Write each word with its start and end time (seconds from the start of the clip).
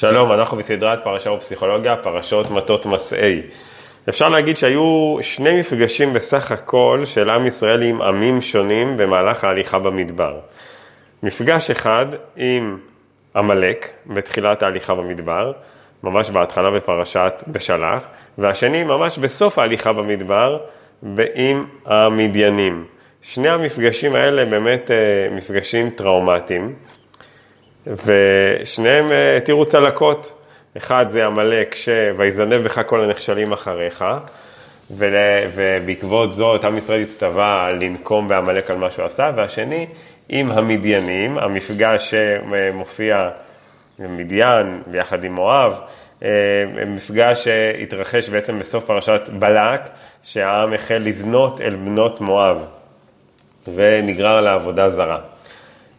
שלום, 0.00 0.32
אנחנו 0.32 0.56
בסדרת 0.56 1.00
פרשה 1.00 1.30
ופסיכולוגיה, 1.30 1.96
פרשות 1.96 2.50
מטות 2.50 2.86
מסעי. 2.86 3.42
אפשר 4.08 4.28
להגיד 4.28 4.56
שהיו 4.56 5.16
שני 5.20 5.60
מפגשים 5.60 6.12
בסך 6.12 6.52
הכל 6.52 7.02
של 7.04 7.30
עם 7.30 7.46
ישראל 7.46 7.82
עם 7.82 8.02
עמים 8.02 8.40
שונים 8.40 8.96
במהלך 8.96 9.44
ההליכה 9.44 9.78
במדבר. 9.78 10.38
מפגש 11.22 11.70
אחד 11.70 12.06
עם 12.36 12.78
עמלק 13.36 13.88
בתחילת 14.06 14.62
ההליכה 14.62 14.94
במדבר, 14.94 15.52
ממש 16.02 16.30
בהתחלה 16.30 16.70
בפרשת 16.70 17.32
בשלח, 17.48 18.06
והשני 18.38 18.84
ממש 18.84 19.18
בסוף 19.18 19.58
ההליכה 19.58 19.92
במדבר 19.92 20.58
עם 21.34 21.66
המדיינים. 21.86 22.84
שני 23.22 23.48
המפגשים 23.48 24.14
האלה 24.14 24.44
באמת 24.44 24.90
אה, 24.90 24.96
מפגשים 25.36 25.90
טראומטיים. 25.90 26.74
ושניהם 27.86 29.12
אה, 29.12 29.36
התירו 29.36 29.66
צלקות. 29.66 30.32
אחד 30.76 31.06
זה 31.08 31.26
עמלק 31.26 31.74
ש"ויזנב 31.74 32.62
בך 32.64 32.80
כל 32.86 33.04
הנחשלים 33.04 33.52
אחריך", 33.52 34.04
ובעקבות 34.90 36.32
זאת 36.32 36.64
עם 36.64 36.78
ישראל 36.78 37.02
הצטווה 37.02 37.70
לנקום 37.70 38.28
בעמלק 38.28 38.70
על 38.70 38.76
מה 38.76 38.90
שהוא 38.90 39.04
עשה, 39.04 39.30
והשני 39.36 39.86
עם 40.28 40.50
המדיינים, 40.50 41.38
המפגש 41.38 42.14
שמופיע 42.14 43.30
במדיין 43.98 44.82
ביחד 44.86 45.24
עם 45.24 45.34
מואב, 45.34 45.80
אה, 46.22 46.28
מפגש 46.86 47.44
שהתרחש 47.44 48.28
בעצם 48.28 48.58
בסוף 48.58 48.84
פרשת 48.84 49.20
בלק, 49.38 49.80
שהעם 50.22 50.72
החל 50.72 51.02
לזנות 51.04 51.60
אל 51.60 51.74
בנות 51.74 52.20
מואב 52.20 52.66
ונגרר 53.74 54.40
לעבודה 54.40 54.90
זרה. 54.90 55.18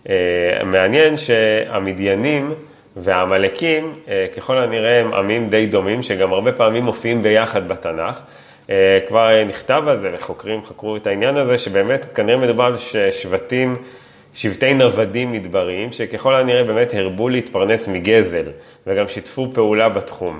אה, 0.10 0.64
מעניין 0.66 1.18
שהמדיינים 1.18 2.54
והעמלקים, 2.98 3.94
אה, 4.08 4.26
ככל 4.38 4.58
הנראה 4.58 5.00
הם 5.00 5.14
עמים 5.14 5.50
די 5.50 5.68
דומים, 5.68 6.04
שגם 6.04 6.34
הרבה 6.34 6.52
פעמים 6.52 6.84
מופיעים 6.84 7.24
ביחד 7.24 7.68
בתנ"ך. 7.68 8.20
אה, 8.70 9.00
כבר 9.08 9.44
נכתב 9.48 9.84
על 9.88 9.98
זה, 9.98 10.10
וחוקרים 10.14 10.64
חקרו 10.64 10.98
את 10.98 11.08
העניין 11.08 11.38
הזה, 11.38 11.58
שבאמת 11.58 12.06
כנראה 12.16 12.38
מדובר 12.38 12.64
על 12.64 12.76
שבטים, 13.12 13.76
שבטי 14.34 14.74
נוודים 14.74 15.32
מדבריים, 15.32 15.92
שככל 15.92 16.36
הנראה 16.36 16.64
באמת 16.64 16.94
הרבו 16.94 17.30
להתפרנס 17.30 17.88
מגזל, 17.88 18.46
וגם 18.88 19.08
שיתפו 19.08 19.48
פעולה 19.54 19.90
בתחום. 19.90 20.40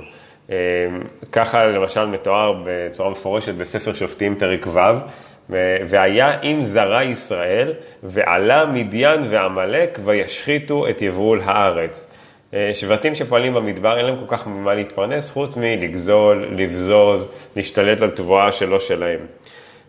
ככה 1.32 1.66
למשל 1.66 2.06
מתואר 2.06 2.64
בצורה 2.66 3.10
מפורשת 3.10 3.54
בספר 3.54 3.94
שופטים 3.94 4.36
פרק 4.36 4.68
ו', 4.68 4.80
והיה 5.88 6.38
עם 6.42 6.64
זרה 6.64 7.04
ישראל, 7.04 7.74
ועלה 8.04 8.66
מדיין 8.66 9.28
ועמלק 9.30 10.00
וישחיתו 10.06 10.90
את 10.90 11.02
יבול 11.02 11.42
הארץ. 11.44 12.12
אה, 12.54 12.72
שבטים 12.74 13.16
שפועלים 13.16 13.54
במדבר, 13.54 13.98
אין 13.98 14.06
להם 14.06 14.16
כל 14.20 14.38
כך 14.38 14.48
ממה 14.48 14.74
להתפרנס, 14.74 15.32
חוץ 15.32 15.58
מלגזול, 15.58 16.48
לבזוז, 16.52 17.28
להשתלט 17.56 18.02
על 18.02 18.10
תבואה 18.10 18.52
שלא 18.52 18.80
שלהם. 18.80 19.20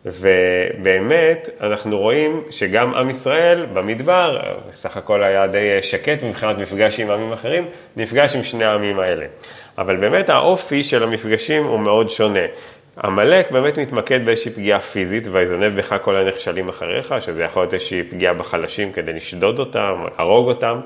ובאמת, 0.06 1.48
אנחנו 1.60 1.98
רואים 1.98 2.42
שגם 2.50 2.94
עם 2.94 3.10
ישראל 3.10 3.66
במדבר, 3.72 4.40
סך 4.70 4.96
הכל 4.96 5.22
היה 5.22 5.46
די 5.46 5.83
שקט 5.83 6.22
מבחינת 6.22 6.58
מפגש 6.58 7.00
עם 7.00 7.10
עמים 7.10 7.33
אחרים, 7.33 7.66
נפגש 7.96 8.36
עם 8.36 8.42
שני 8.42 8.64
העמים 8.64 8.98
האלה. 8.98 9.27
אבל 9.78 9.96
באמת 9.96 10.28
האופי 10.28 10.84
של 10.84 11.02
המפגשים 11.02 11.64
הוא 11.64 11.80
מאוד 11.80 12.10
שונה. 12.10 12.46
עמלק 13.04 13.50
באמת 13.50 13.78
מתמקד 13.78 14.24
באיזושהי 14.24 14.52
פגיעה 14.52 14.80
פיזית, 14.80 15.26
ויזנב 15.32 15.76
בך 15.78 15.96
כל 16.02 16.16
הנכשלים 16.16 16.68
אחריך, 16.68 17.14
שזה 17.20 17.42
יכול 17.42 17.62
להיות 17.62 17.74
איזושהי 17.74 18.02
פגיעה 18.02 18.34
בחלשים 18.34 18.92
כדי 18.92 19.12
לשדוד 19.12 19.58
אותם, 19.58 20.04
להרוג 20.18 20.48
אותם, 20.48 20.80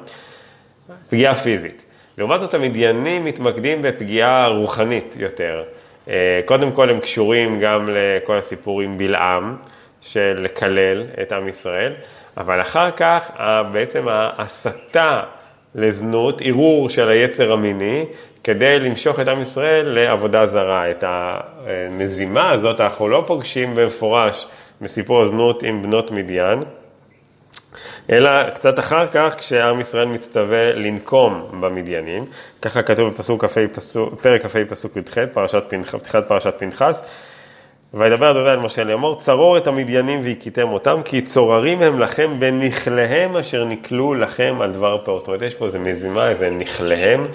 פגיעה 1.08 1.34
פיזית. 1.34 1.82
לעומת 2.18 2.40
זאת 2.40 2.54
המדיינים 2.54 3.24
מתמקדים 3.24 3.82
בפגיעה 3.82 4.48
רוחנית 4.48 5.16
יותר. 5.18 5.62
אה, 6.08 6.40
קודם 6.44 6.72
כל 6.72 6.90
הם 6.90 7.00
קשורים 7.00 7.60
גם 7.60 7.88
לכל 7.92 8.36
הסיפור 8.36 8.80
עם 8.80 8.98
בלעם, 8.98 9.56
של 10.00 10.38
לקלל 10.38 11.04
את 11.22 11.32
עם 11.32 11.48
ישראל, 11.48 11.92
אבל 12.36 12.60
אחר 12.60 12.90
כך 12.90 13.30
בעצם 13.72 14.08
ההסתה 14.08 15.22
לזנות, 15.74 16.42
ערעור 16.44 16.88
של 16.88 17.08
היצר 17.08 17.52
המיני, 17.52 18.04
כדי 18.46 18.78
למשוך 18.78 19.20
את 19.20 19.28
עם 19.28 19.42
ישראל 19.42 19.86
לעבודה 19.86 20.46
זרה. 20.46 20.90
את 20.90 21.04
המזימה 21.06 22.50
הזאת 22.50 22.80
אנחנו 22.80 23.08
לא 23.08 23.24
פוגשים 23.26 23.74
במפורש 23.74 24.46
בסיפור 24.80 25.22
הזנות 25.22 25.62
עם 25.62 25.82
בנות 25.82 26.10
מדיין, 26.10 26.62
אלא 28.10 28.50
קצת 28.50 28.78
אחר 28.78 29.06
כך 29.06 29.34
כשעם 29.38 29.80
ישראל 29.80 30.06
מצטווה 30.06 30.72
לנקום 30.72 31.48
במדיינים, 31.60 32.24
ככה 32.62 32.82
כתוב 32.82 33.08
בפסוק 33.08 33.44
פסוק, 33.44 34.14
פרק 34.20 34.46
כ"ה 34.46 34.64
פסוק 34.68 34.96
י"ח, 34.96 35.96
פתיחת 35.96 36.28
פרשת 36.28 36.54
פנחס, 36.58 37.06
וידבר 37.94 38.30
אדוני 38.30 38.50
אל 38.50 38.56
משה 38.56 38.84
לאמור, 38.84 39.18
צרור 39.18 39.56
את 39.56 39.66
המדיינים 39.66 40.20
והכיתם 40.22 40.68
אותם, 40.68 41.00
כי 41.04 41.20
צוררים 41.20 41.82
הם 41.82 42.00
לכם 42.00 42.40
בנכליהם 42.40 43.36
אשר 43.36 43.64
נקלו 43.64 44.14
לכם 44.14 44.56
על 44.60 44.72
דבר 44.72 44.98
פעוט. 45.04 45.20
זאת 45.20 45.28
אומרת, 45.28 45.42
יש 45.42 45.54
פה 45.54 45.64
איזה 45.64 45.78
מזימה, 45.78 46.28
איזה 46.28 46.50
נכליהם. 46.50 47.26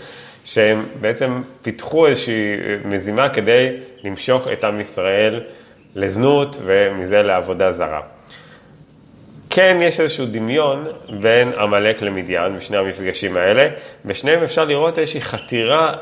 שהם 0.46 0.86
בעצם 1.02 1.42
פיתחו 1.62 2.08
איזושהי 2.08 2.56
מזימה 2.86 3.30
כדי 3.30 3.78
למשוך 4.04 4.48
את 4.54 4.64
עם 4.64 4.80
ישראל 4.80 5.42
לזנות 5.96 6.58
ומזה 6.66 7.22
לעבודה 7.22 7.72
זרה. 7.72 8.02
כן, 9.50 9.78
יש 9.82 10.00
איזשהו 10.00 10.26
דמיון 10.26 10.84
בין 11.20 11.54
עמלק 11.54 12.02
למדיין 12.02 12.58
בשני 12.58 12.78
המפגשים 12.78 13.38
האלה. 13.38 13.68
בשניהם 14.06 14.44
אפשר 14.44 14.66
לראות 14.66 15.00
איזושהי 15.00 15.22
חתירה 15.22 15.94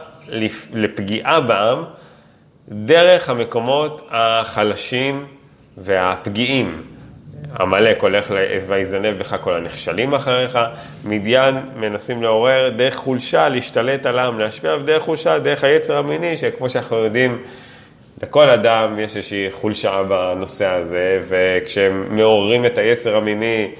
לפגיעה 0.73 1.39
בעם 1.39 1.83
דרך 2.69 3.29
המקומות 3.29 4.07
החלשים 4.11 5.25
והפגיעים. 5.77 6.81
עמלק 7.59 8.01
הולך 8.01 8.31
ויזנב 8.67 9.17
בך 9.17 9.35
כל 9.41 9.53
הנחשלים 9.53 10.13
אחריך, 10.13 10.59
מדיין 11.05 11.55
מנסים 11.75 12.23
לעורר 12.23 12.69
דרך 12.69 12.95
חולשה, 12.95 13.49
להשתלט 13.49 14.05
על 14.05 14.19
העם, 14.19 14.39
להשפיע 14.39 14.71
עליו 14.71 14.85
דרך 14.85 15.03
חולשה, 15.03 15.39
דרך 15.39 15.63
היצר 15.63 15.97
המיני, 15.97 16.37
שכמו 16.37 16.69
שאנחנו 16.69 16.97
יודעים, 16.97 17.41
לכל 18.23 18.49
אדם 18.49 18.99
יש 18.99 19.17
איזושהי 19.17 19.51
חולשה 19.51 20.03
בנושא 20.03 20.65
הזה, 20.65 21.19
וכשהם 21.27 22.15
מעוררים 22.15 22.65
את 22.65 22.77
היצר 22.77 23.15
המיני 23.15 23.71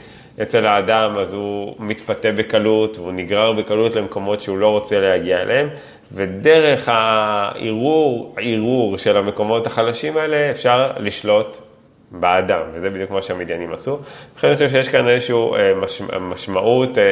אצל 0.41 0.65
האדם, 0.65 1.17
אז 1.17 1.33
הוא 1.33 1.75
מתפתה 1.79 2.31
בקלות, 2.31 2.97
והוא 2.97 3.11
נגרר 3.11 3.53
בקלות 3.53 3.95
למקומות 3.95 4.41
שהוא 4.41 4.57
לא 4.57 4.67
רוצה 4.67 4.99
להגיע 4.99 5.41
אליהם, 5.41 5.69
ודרך 6.11 6.89
הערעור, 6.91 8.35
ערעור 8.37 8.97
של 8.97 9.17
המקומות 9.17 9.67
החלשים 9.67 10.17
האלה, 10.17 10.51
אפשר 10.51 10.91
לשלוט 10.99 11.57
באדם, 12.11 12.61
וזה 12.73 12.89
בדיוק 12.89 13.11
מה 13.11 13.21
שהמדיינים 13.21 13.73
עשו. 13.73 13.99
לכן 14.37 14.47
אני 14.47 14.55
חושב 14.55 14.69
שיש 14.69 14.89
כאן 14.89 15.07
איזושהי 15.09 15.35
אה, 15.35 15.73
מש, 15.75 16.01
משמעות 16.21 16.97
אה, 16.97 17.03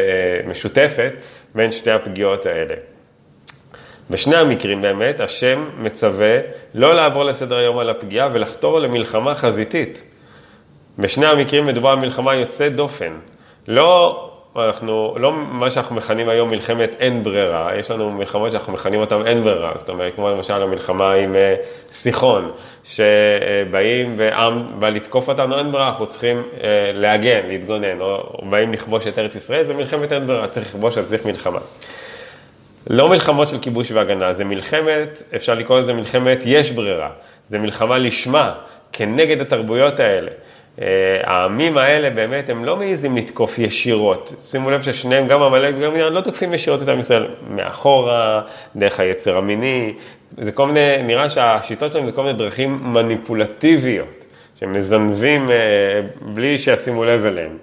משותפת 0.48 1.12
בין 1.56 1.72
שתי 1.72 1.92
הפגיעות 1.92 2.46
האלה. 2.46 2.76
בשני 4.10 4.36
המקרים 4.36 4.82
באמת, 4.82 5.20
השם 5.20 5.70
מצווה 5.78 6.38
לא 6.74 6.96
לעבור 6.96 7.24
לסדר 7.24 7.58
היום 7.58 7.78
על 7.78 7.90
הפגיעה 7.90 8.30
ולחתור 8.32 8.80
למלחמה 8.80 9.36
חזיתית. 9.36 10.04
בשני 11.00 11.26
המקרים 11.26 11.66
מדובר 11.66 11.90
על 11.90 12.00
מלחמה 12.00 12.36
יוצאת 12.36 12.76
דופן. 12.76 13.14
לא 13.68 14.24
אנחנו, 14.60 15.16
לא 15.20 15.32
מה 15.34 15.72
שאנחנו 15.72 15.96
מכנים 15.96 16.30
היום 16.30 16.50
מלחמת 16.50 16.96
אין 17.00 17.24
ברירה, 17.24 17.72
יש 17.80 17.92
לנו 17.92 18.12
מלחמות 18.12 18.52
שאנחנו 18.52 18.74
מכנים 18.74 19.00
אותן 19.00 19.28
אין 19.28 19.44
ברירה, 19.44 19.72
זאת 19.76 19.90
אומרת, 19.90 20.16
כמו 20.16 20.30
למשל 20.30 20.62
המלחמה 20.62 21.14
עם 21.14 21.36
אה, 21.36 21.56
סיחון, 21.88 22.52
שבאים 22.84 24.16
ועם 24.18 24.80
בא 24.80 24.90
לתקוף 24.90 25.30
אותנו, 25.30 25.58
אין 25.58 25.72
ברירה, 25.72 25.88
אנחנו 25.88 26.06
צריכים 26.06 26.44
אה, 26.64 26.92
להגן, 26.94 27.48
להתגונן, 27.48 28.02
או 28.02 28.42
באים 28.50 28.74
לכבוש 28.74 29.08
את 29.08 29.20
ארץ 29.20 29.36
ישראל, 29.36 29.64
זה 29.64 29.74
מלחמת 29.74 30.14
אין 30.14 30.28
ברירה, 30.28 30.48
צריך 30.48 30.68
לכבוש, 30.68 30.98
צריך 30.98 31.26
מלחמה. 31.26 31.60
לא 32.90 33.10
מלחמות 33.10 33.48
של 33.48 33.60
כיבוש 33.60 33.92
והגנה, 33.92 34.34
זה 34.34 34.44
מלחמת, 34.44 35.22
אפשר 35.36 35.54
לקרוא 35.54 35.80
לזה 35.80 35.94
מלחמת 35.94 36.44
יש 36.46 36.72
ברירה, 36.72 37.10
זה 37.50 37.60
מלחמה 37.60 37.98
לשמה, 37.98 38.54
כנגד 38.94 39.42
התרבויות 39.42 40.00
האלה. 40.00 40.32
אה, 40.82 40.88
העמים 41.24 41.78
האלה 41.78 42.10
באמת, 42.10 42.50
הם 42.50 42.66
לא 42.66 42.78
מעיזים 42.78 43.18
לתקוף 43.18 43.60
ישירות. 43.60 44.34
שימו 44.44 44.70
לב 44.70 44.82
ששניהם, 44.82 45.28
גם 45.28 45.42
עמלק 45.42 45.76
וגם 45.78 45.96
איראן, 45.96 46.14
לא 46.14 46.22
תוקפים 46.22 46.54
ישירות 46.54 46.82
את 46.82 46.90
עם 46.90 47.00
ישראל. 47.00 47.28
מאחורה, 47.50 48.42
דרך 48.76 49.00
היצר 49.00 49.38
המיני, 49.38 49.94
זה 50.38 50.52
כל 50.52 50.66
מיני, 50.66 51.04
נראה 51.04 51.30
שהשיטות 51.30 51.92
שלהם 51.92 52.06
זה 52.06 52.12
כל 52.12 52.24
מיני 52.24 52.38
דרכים 52.38 52.80
מניפולטיביות, 52.84 54.26
שמזנבים 54.56 55.52
אה, 55.52 55.56
בלי 56.22 56.58
שישימו 56.58 57.04
לב 57.06 57.26
אליהם. 57.26 57.58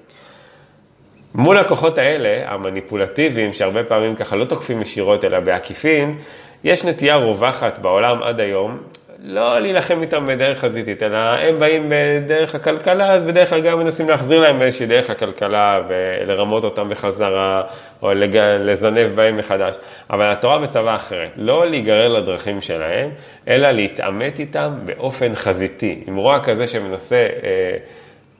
מול 1.34 1.58
הכוחות 1.58 1.98
האלה, 1.98 2.52
המניפולטיביים, 2.52 3.52
שהרבה 3.52 3.84
פעמים 3.84 4.14
ככה 4.16 4.36
לא 4.36 4.44
תוקפים 4.44 4.82
ישירות 4.82 5.24
אלא 5.24 5.40
בעקיפין, 5.40 6.18
יש 6.64 6.84
נטייה 6.84 7.16
רווחת 7.16 7.78
בעולם 7.78 8.22
עד 8.22 8.40
היום 8.40 8.78
לא 9.26 9.58
להילחם 9.60 10.02
איתם 10.02 10.26
בדרך 10.26 10.58
חזיתית, 10.58 11.02
אלא 11.02 11.16
הם 11.16 11.58
באים 11.58 11.88
בדרך 11.88 12.54
הכלכלה, 12.54 13.14
אז 13.14 13.22
בדרך 13.22 13.50
כלל 13.50 13.60
גם 13.60 13.78
מנסים 13.78 14.08
להחזיר 14.08 14.40
להם 14.40 14.58
באיזושהי 14.58 14.86
דרך 14.86 15.10
הכלכלה 15.10 15.80
ולרמות 15.88 16.64
אותם 16.64 16.88
בחזרה, 16.88 17.62
או 18.02 18.14
לג... 18.14 18.36
לזנב 18.36 19.12
בהם 19.14 19.36
מחדש. 19.36 19.74
אבל 20.10 20.32
התורה 20.32 20.58
מצווה 20.58 20.96
אחרת, 20.96 21.30
לא 21.36 21.66
להיגרר 21.66 22.08
לדרכים 22.08 22.60
שלהם, 22.60 23.10
אלא 23.48 23.70
להתעמת 23.70 24.38
איתם 24.38 24.72
באופן 24.84 25.34
חזיתי. 25.34 26.00
עם 26.06 26.16
רוע 26.16 26.40
כזה 26.40 26.66
שמנסה 26.66 27.26
אה, 27.42 27.76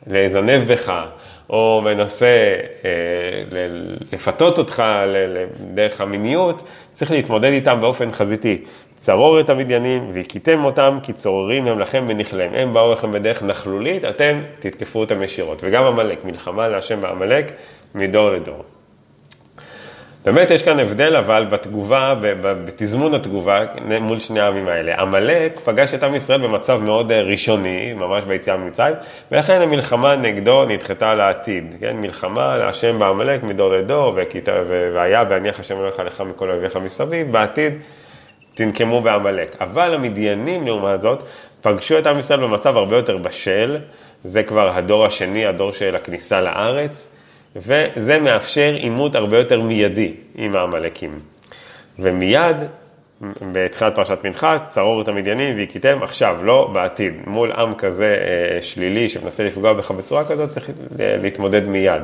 לזנב 0.07 0.73
בך, 0.73 0.93
או 1.51 1.83
מנסה 1.85 2.55
אה, 2.85 2.91
לפתות 4.13 4.59
אותך 4.59 4.83
דרך 5.75 6.01
המיניות, 6.01 6.63
צריך 6.93 7.11
להתמודד 7.11 7.51
איתם 7.51 7.81
באופן 7.81 8.11
חזיתי. 8.13 8.65
צרור 9.05 9.41
את 9.41 9.51
המדיינים 9.51 10.11
והכיתם 10.15 10.65
אותם 10.65 10.99
כי 11.03 11.13
צוררים 11.13 11.67
הם 11.67 11.79
לכם 11.79 12.05
ונכלם. 12.09 12.55
הם 12.55 12.73
באו 12.73 12.93
לכם 12.93 13.13
בדרך 13.13 13.43
נכלולית, 13.43 14.05
אתם 14.05 14.41
תתקפו 14.59 15.01
אותם 15.01 15.23
ישירות. 15.23 15.61
וגם 15.63 15.85
עמלק, 15.85 16.25
מלחמה 16.25 16.69
להשם 16.69 17.01
בעמלק 17.01 17.53
מדור 17.95 18.31
לדור. 18.31 18.65
באמת 20.25 20.51
יש 20.51 20.63
כאן 20.63 20.81
הבדל 20.81 21.17
אבל 21.17 21.47
בתגובה, 21.51 22.15
בתזמון 22.41 23.15
התגובה 23.15 23.61
מול 24.01 24.19
שני 24.19 24.41
העמים 24.41 24.69
האלה. 24.69 25.01
עמלק 25.01 25.61
פגש 25.61 25.95
את 25.95 26.03
עם 26.03 26.15
ישראל 26.15 26.41
במצב 26.41 26.81
מאוד 26.83 27.13
אה, 27.13 27.21
ראשוני, 27.21 27.93
ממש 27.93 28.25
ביציאה 28.25 28.57
ממצרים, 28.57 28.95
ולכן 29.33 29.61
המלחמה 29.61 30.17
נגדו 30.17 30.65
נדחתה 30.65 31.15
לעתיד, 31.15 31.75
כן? 31.81 31.97
מלחמה 31.97 32.57
להשם 32.57 32.99
בעמלק 32.99 33.43
מדור 33.43 33.73
לדור, 33.73 34.19
והיה 34.95 35.25
והניח 35.29 35.61
השם 35.61 35.77
אלוהיך 35.77 35.99
לך 35.99 36.21
מכל 36.21 36.51
אויביך 36.51 36.77
מסביב, 36.77 37.33
בעתיד 37.33 37.73
תנקמו 38.55 39.01
בעמלק. 39.01 39.57
אבל 39.61 39.95
המדיינים, 39.95 40.67
לעומת 40.67 41.01
זאת, 41.01 41.23
פגשו 41.61 41.99
את 41.99 42.07
עם 42.07 42.19
ישראל 42.19 42.41
במצב 42.41 42.77
הרבה 42.77 42.97
יותר 42.97 43.17
בשל, 43.17 43.79
זה 44.25 44.43
כבר 44.43 44.71
הדור 44.71 45.05
השני, 45.05 45.47
הדור 45.47 45.73
של 45.73 45.97
הכניסה 45.97 46.41
לארץ, 46.41 47.13
וזה 47.57 48.19
מאפשר 48.19 48.75
עימות 48.75 49.15
הרבה 49.15 49.39
יותר 49.39 49.63
מיידי 49.63 50.13
עם 50.35 50.57
העמלקים. 50.57 51.19
ומיד, 51.99 52.57
בתחילת 53.53 53.95
פרשת 53.95 54.19
פנחס, 54.23 54.65
צרור 54.69 55.03
את 55.03 55.09
המדיינים 55.09 55.59
והכיתם 55.59 56.03
עכשיו, 56.03 56.37
לא 56.43 56.71
בעתיד. 56.73 57.15
מול 57.27 57.53
עם 57.53 57.75
כזה 57.75 58.17
אה, 58.57 58.63
שלילי 58.63 59.09
שמנסה 59.09 59.45
לפגוע 59.45 59.73
בך 59.73 59.91
בצורה 59.91 60.25
כזאת, 60.25 60.49
צריך 60.49 60.71
להתמודד 60.99 61.69
מיד. 61.69 62.03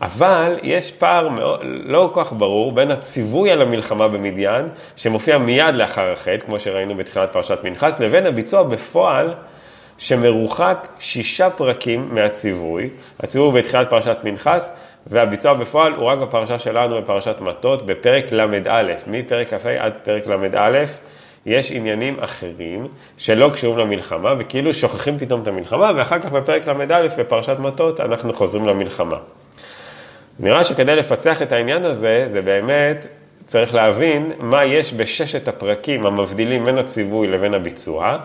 אבל 0.00 0.58
יש 0.62 0.92
פער 0.92 1.28
מאוד, 1.28 1.60
לא 1.64 2.10
כל 2.14 2.24
כך 2.24 2.32
ברור 2.32 2.72
בין 2.72 2.90
הציווי 2.90 3.50
על 3.50 3.62
המלחמה 3.62 4.08
במדיין, 4.08 4.68
שמופיע 4.96 5.38
מיד 5.38 5.76
לאחר 5.76 6.12
החטא, 6.12 6.46
כמו 6.46 6.58
שראינו 6.60 6.94
בתחילת 6.94 7.32
פרשת 7.32 7.58
פנחס, 7.62 8.00
לבין 8.00 8.26
הביצוע 8.26 8.62
בפועל, 8.62 9.34
שמרוחק 9.98 10.88
שישה 10.98 11.50
פרקים 11.50 12.08
מהציווי. 12.12 12.88
הציווי 13.20 13.60
בתחילת 13.60 13.90
פרשת 13.90 14.16
פנחס, 14.22 14.76
והביצוע 15.06 15.54
בפועל 15.54 15.92
הוא 15.92 16.06
רק 16.06 16.18
בפרשה 16.18 16.58
שלנו, 16.58 17.02
בפרשת 17.02 17.40
מטות, 17.40 17.86
בפרק 17.86 18.32
ל"א, 18.32 18.82
מפרק 19.06 19.54
כ"ה 19.54 19.84
עד 19.84 19.92
פרק 20.02 20.26
ל"א. 20.26 20.84
יש 21.46 21.72
עניינים 21.72 22.16
אחרים 22.20 22.88
שלא 23.16 23.50
קשורים 23.52 23.78
למלחמה, 23.78 24.34
וכאילו 24.38 24.74
שוכחים 24.74 25.18
פתאום 25.18 25.42
את 25.42 25.48
המלחמה, 25.48 25.90
ואחר 25.96 26.18
כך 26.18 26.32
בפרק 26.32 26.68
ל"א, 26.68 27.06
בפרשת 27.18 27.58
מטות, 27.58 28.00
אנחנו 28.00 28.32
חוזרים 28.32 28.66
למלחמה. 28.66 29.16
נראה 30.40 30.64
שכדי 30.64 30.96
לפצח 30.96 31.42
את 31.42 31.52
העניין 31.52 31.84
הזה, 31.84 32.24
זה 32.28 32.42
באמת 32.42 33.06
צריך 33.46 33.74
להבין 33.74 34.32
מה 34.38 34.64
יש 34.64 34.92
בששת 34.92 35.48
הפרקים 35.48 36.06
המבדילים 36.06 36.64
בין 36.64 36.78
הציווי 36.78 37.26
לבין 37.26 37.54
הביצוע, 37.54 38.18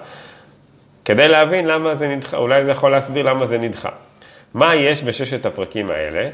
כדי 1.05 1.27
להבין 1.27 1.67
למה 1.67 1.95
זה 1.95 2.07
נדחה, 2.07 2.37
אולי 2.37 2.65
זה 2.65 2.71
יכול 2.71 2.91
להסביר 2.91 3.25
למה 3.25 3.45
זה 3.45 3.57
נדחה. 3.57 3.89
מה 4.53 4.75
יש 4.75 5.03
בששת 5.03 5.45
הפרקים 5.45 5.91
האלה? 5.91 6.29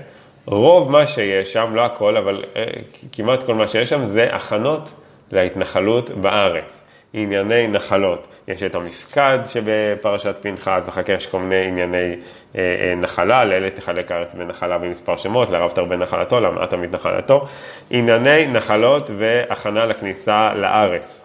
רוב 0.45 0.91
מה 0.91 1.06
שיש 1.06 1.53
שם, 1.53 1.75
לא 1.75 1.85
הכל, 1.85 2.18
אבל 2.18 2.44
אה, 2.56 2.63
כמעט 3.12 3.44
כל 3.44 3.56
מה 3.56 3.68
שיש 3.68 3.89
שם, 3.89 4.06
זה 4.06 4.35
הכנות 4.35 4.94
להתנחלות 5.31 6.12
בארץ. 6.12 6.87
ענייני 7.13 7.68
נחלות. 7.68 8.27
יש 8.48 8.63
את 8.63 8.75
המפקד 8.75 9.39
שבפרשת 9.45 10.36
פנחס, 10.42 10.83
ואחר 10.86 11.04
כך 11.04 11.09
יש 11.09 11.27
כל 11.27 11.39
מיני 11.39 11.68
ענייני 11.68 12.15
אה, 12.56 12.62
אה, 12.62 12.95
נחלה, 12.95 13.45
לאלה 13.45 13.69
תחלק 13.69 14.12
הארץ 14.12 14.33
בנחלה 14.33 14.77
במספר 14.77 15.18
שמות, 15.18 15.50
לרב 15.50 15.71
תרבה 15.71 15.95
נחלתו, 15.95 16.39
למעט 16.39 16.69
תמיד 16.69 16.95
נחלתו. 16.95 17.48
ענייני 17.89 18.48
נחלות 18.48 19.09
והכנה 19.18 19.86
לכניסה 19.86 20.54
לארץ. 20.56 21.24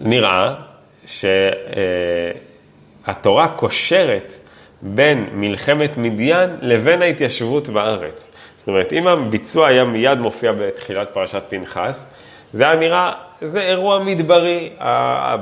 נראה 0.00 0.54
שהתורה 3.06 3.44
אה, 3.44 3.48
קושרת 3.48 4.34
בין 4.82 5.28
מלחמת 5.32 5.96
מדיין 5.96 6.50
לבין 6.60 7.02
ההתיישבות 7.02 7.68
בארץ. 7.68 8.32
זאת 8.56 8.68
אומרת, 8.68 8.92
אם 8.92 9.08
הביצוע 9.08 9.68
היה 9.68 9.84
מיד 9.84 10.18
מופיע 10.18 10.52
בתחילת 10.52 11.10
פרשת 11.10 11.42
פנחס, 11.48 12.10
זה 12.52 12.64
היה 12.64 12.76
נראה, 12.76 13.12
זה 13.40 13.60
אירוע 13.60 13.98
מדברי, 13.98 14.70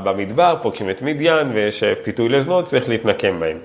במדבר 0.03 0.57
פוגשים 0.63 0.91
את 0.91 1.03
מדיין 1.03 1.51
ויש 1.55 1.85
פיתוי 2.03 2.29
לזנות, 2.29 2.65
צריך 2.65 2.89
להתנקם 2.89 3.41
בהם. 3.41 3.59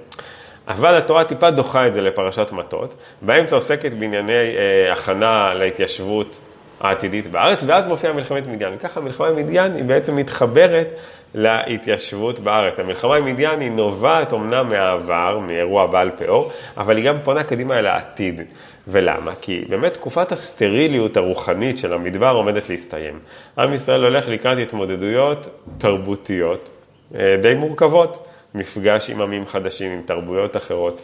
אבל 0.68 0.98
התורה 0.98 1.24
טיפה 1.24 1.52
דוחה 1.52 1.88
את 1.88 1.94
זה 1.94 2.02
לפרשת 2.02 2.52
מטות, 2.52 2.96
באמצע 3.22 3.56
עוסקת 3.56 3.94
בענייני 3.94 4.34
אה, 4.34 4.94
הכנה 4.94 5.54
להתיישבות 5.56 6.40
העתידית 6.80 7.28
בארץ, 7.28 7.64
ואז 7.68 7.88
מופיעה 7.88 8.14
מלחמת 8.14 8.48
מדיין. 8.48 8.74
וככה 8.78 9.02
מלחמה 9.02 9.28
עם 9.28 9.36
מדיין 9.36 9.76
היא 9.76 9.84
בעצם 9.84 10.16
מתחברת 10.16 10.88
להתיישבות 11.36 12.40
בארץ. 12.40 12.80
המלחמה 12.80 13.16
עם 13.16 13.26
מדיין 13.26 13.60
היא 13.60 13.72
נובעת 13.72 14.34
אמנם 14.34 14.70
מהעבר, 14.70 15.40
מאירוע 15.40 15.86
בעל 15.86 16.12
פאור, 16.18 16.52
אבל 16.78 16.98
היא 16.98 17.06
גם 17.06 17.18
פונה 17.24 17.44
קדימה 17.44 17.80
אל 17.80 17.86
העתיד. 17.86 18.42
ולמה? 18.88 19.32
כי 19.42 19.66
באמת 19.70 19.94
תקופת 19.94 20.32
הסטריליות 20.32 21.18
הרוחנית 21.18 21.78
של 21.78 21.94
המדבר 21.94 22.30
עומדת 22.30 22.70
להסתיים. 22.70 23.20
עם 23.58 23.74
ישראל 23.74 24.04
הולך 24.04 24.28
לקראת 24.28 24.58
התמודדויות 24.58 25.50
תרבותיות 25.78 26.70
אה, 27.16 27.36
די 27.42 27.54
מורכבות, 27.54 28.28
מפגש 28.56 29.10
עם 29.10 29.22
עמים 29.22 29.46
חדשים, 29.46 29.92
עם 29.92 30.02
תרבויות 30.06 30.58
אחרות. 30.58 31.02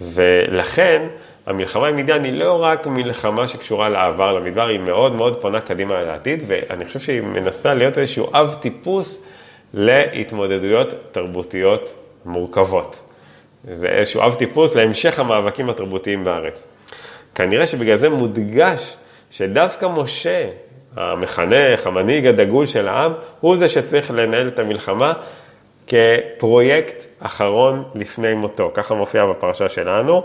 ולכן 0.00 1.06
המלחמה 1.46 1.86
עם 1.86 1.96
מדיין 1.96 2.24
היא 2.24 2.32
לא 2.32 2.62
רק 2.62 2.86
מלחמה 2.86 3.46
שקשורה 3.46 3.88
לעבר, 3.88 4.32
למדבר, 4.32 4.66
היא 4.66 4.80
מאוד 4.80 5.12
מאוד 5.12 5.40
פונה 5.40 5.60
קדימה 5.60 6.02
לעתיד, 6.02 6.42
ואני 6.46 6.84
חושב 6.84 7.00
שהיא 7.00 7.20
מנסה 7.20 7.74
להיות 7.74 7.98
איזשהו 7.98 8.26
אב 8.34 8.56
טיפוס 8.60 9.24
להתמודדויות 9.74 10.94
תרבותיות 11.12 11.94
מורכבות. 12.24 13.02
זה 13.64 13.88
איזשהו 13.88 14.22
אב 14.22 14.34
טיפוס 14.34 14.74
להמשך 14.74 15.18
המאבקים 15.18 15.70
התרבותיים 15.70 16.24
בארץ. 16.24 16.68
כנראה 17.34 17.66
שבגלל 17.66 17.96
זה 17.96 18.08
מודגש 18.08 18.96
שדווקא 19.30 19.86
משה, 19.86 20.48
המחנך, 20.96 21.86
המנהיג 21.86 22.26
הדגול 22.26 22.66
של 22.66 22.88
העם, 22.88 23.12
הוא 23.40 23.56
זה 23.56 23.68
שצריך 23.68 24.10
לנהל 24.10 24.48
את 24.48 24.58
המלחמה 24.58 25.12
כפרויקט 25.86 27.06
אחרון 27.20 27.84
לפני 27.94 28.34
מותו. 28.34 28.70
ככה 28.74 28.94
מופיע 28.94 29.26
בפרשה 29.26 29.68
שלנו. 29.68 30.22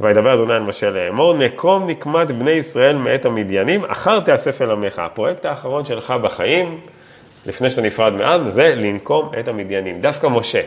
וידבר 0.00 0.34
אדוני 0.34 0.54
על 0.54 0.62
משה 0.62 0.90
לאמור, 0.90 1.34
נקום 1.34 1.90
נקמת 1.90 2.30
בני 2.30 2.50
ישראל 2.50 2.96
מאת 2.96 3.24
המדיינים, 3.24 3.84
אחר 3.84 4.20
תאסף 4.20 4.62
אל 4.62 4.70
עמך. 4.70 4.98
הפרויקט 4.98 5.44
האחרון 5.44 5.84
שלך 5.84 6.10
בחיים, 6.10 6.80
לפני 7.46 7.70
שאתה 7.70 7.82
נפרד 7.82 8.12
מעם, 8.12 8.48
זה 8.48 8.74
לנקום 8.74 9.30
את 9.40 9.48
המדיינים. 9.48 10.00
דווקא 10.00 10.26
משה. 10.26 10.62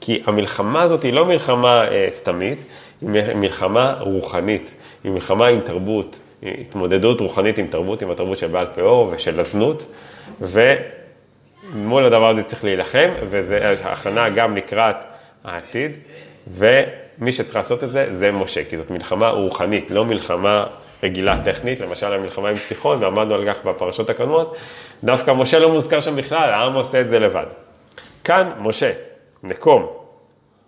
כי 0.00 0.22
המלחמה 0.26 0.82
הזאת 0.82 1.02
היא 1.02 1.12
לא 1.12 1.26
מלחמה 1.26 1.84
אה, 1.88 2.06
סתמית, 2.10 2.58
היא 3.00 3.08
מלחמה 3.34 3.94
רוחנית. 4.00 4.74
היא 5.04 5.12
מלחמה 5.12 5.46
עם 5.46 5.60
תרבות, 5.60 6.20
התמודדות 6.42 7.20
רוחנית 7.20 7.58
עם 7.58 7.66
תרבות, 7.66 8.02
עם 8.02 8.10
התרבות 8.10 8.38
של 8.38 8.46
בעל 8.46 8.66
פאור 8.74 9.08
ושל 9.12 9.40
הזנות, 9.40 9.92
ומול 10.40 12.04
הדבר 12.04 12.28
הזה 12.28 12.42
צריך 12.42 12.64
להילחם, 12.64 13.10
וזו 13.28 13.54
הכנה 13.84 14.28
גם 14.28 14.56
לקראת 14.56 14.96
העתיד, 15.44 15.92
ומי 16.48 17.32
שצריך 17.32 17.56
לעשות 17.56 17.84
את 17.84 17.90
זה, 17.90 18.06
זה 18.10 18.32
משה, 18.32 18.64
כי 18.64 18.76
זאת 18.76 18.90
מלחמה 18.90 19.28
רוחנית, 19.28 19.90
לא 19.90 20.04
מלחמה 20.04 20.66
רגילה 21.02 21.38
טכנית, 21.44 21.80
למשל 21.80 22.12
המלחמה 22.12 22.48
עם 22.48 22.56
סיחון, 22.56 23.02
ועמדנו 23.02 23.34
על 23.34 23.54
כך 23.54 23.64
בפרשות 23.64 24.10
הקודמות, 24.10 24.56
דווקא 25.04 25.30
משה 25.30 25.58
לא 25.58 25.68
מוזכר 25.68 26.00
שם 26.00 26.16
בכלל, 26.16 26.50
העם 26.50 26.74
עושה 26.74 27.00
את 27.00 27.08
זה 27.08 27.18
לבד. 27.18 27.46
כאן 28.24 28.50
משה, 28.58 28.92
נקום, 29.42 29.86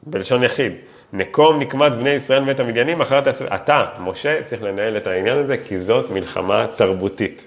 בלשון 0.02 0.44
יחיד, 0.44 0.72
נקום 1.12 1.58
נקמת 1.58 1.94
בני 1.94 2.10
ישראל 2.10 2.42
ואת 2.46 2.60
המדיינים, 2.60 3.00
אחרת 3.00 3.28
אתה, 3.54 3.84
משה, 4.00 4.42
צריך 4.42 4.62
לנהל 4.62 4.96
את 4.96 5.06
העניין 5.06 5.38
הזה, 5.38 5.56
כי 5.56 5.78
זאת 5.78 6.10
מלחמה 6.10 6.66
תרבותית. 6.76 7.44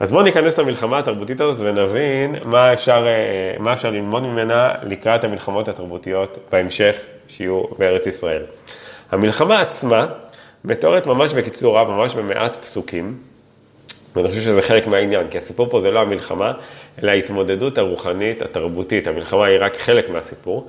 אז 0.00 0.12
בואו 0.12 0.22
ניכנס 0.22 0.58
למלחמה 0.58 0.98
התרבותית 0.98 1.40
הזאת 1.40 1.56
ונבין 1.60 2.36
מה 2.44 2.72
אפשר, 2.72 3.06
אה, 3.06 3.58
מה 3.58 3.72
אפשר 3.72 3.90
ללמוד 3.90 4.22
ממנה 4.22 4.72
לקראת 4.82 5.24
המלחמות 5.24 5.68
התרבותיות 5.68 6.38
בהמשך 6.52 6.96
שיהיו 7.28 7.62
בארץ 7.78 8.06
ישראל. 8.06 8.42
המלחמה 9.10 9.60
עצמה 9.60 10.06
מתוארת 10.64 11.06
ממש 11.06 11.32
בקיצור 11.32 11.78
רב, 11.78 11.88
ממש 11.88 12.14
במעט 12.14 12.56
פסוקים, 12.56 13.16
ואני 14.16 14.28
חושב 14.28 14.40
שזה 14.40 14.62
חלק 14.62 14.86
מהעניין, 14.86 15.28
כי 15.28 15.38
הסיפור 15.38 15.70
פה 15.70 15.80
זה 15.80 15.90
לא 15.90 16.00
המלחמה, 16.00 16.52
אלא 17.02 17.10
ההתמודדות 17.10 17.78
הרוחנית, 17.78 18.42
התרבותית. 18.42 19.06
המלחמה 19.06 19.44
היא 19.44 19.58
רק 19.60 19.76
חלק 19.76 20.10
מהסיפור. 20.10 20.68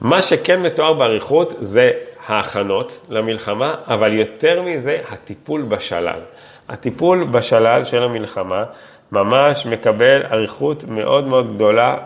מה 0.00 0.22
שכן 0.22 0.62
מתואר 0.62 0.92
באריכות 0.92 1.54
זה 1.60 1.92
ההכנות 2.26 3.06
למלחמה, 3.08 3.74
אבל 3.86 4.12
יותר 4.12 4.62
מזה, 4.62 4.98
הטיפול 5.08 5.62
בשלל. 5.62 6.20
הטיפול 6.68 7.24
בשלל 7.24 7.84
של 7.84 8.02
המלחמה 8.02 8.64
ממש 9.12 9.66
מקבל 9.66 10.22
אריכות 10.32 10.84
מאוד 10.84 11.26
מאוד 11.26 11.54
גדולה, 11.54 11.96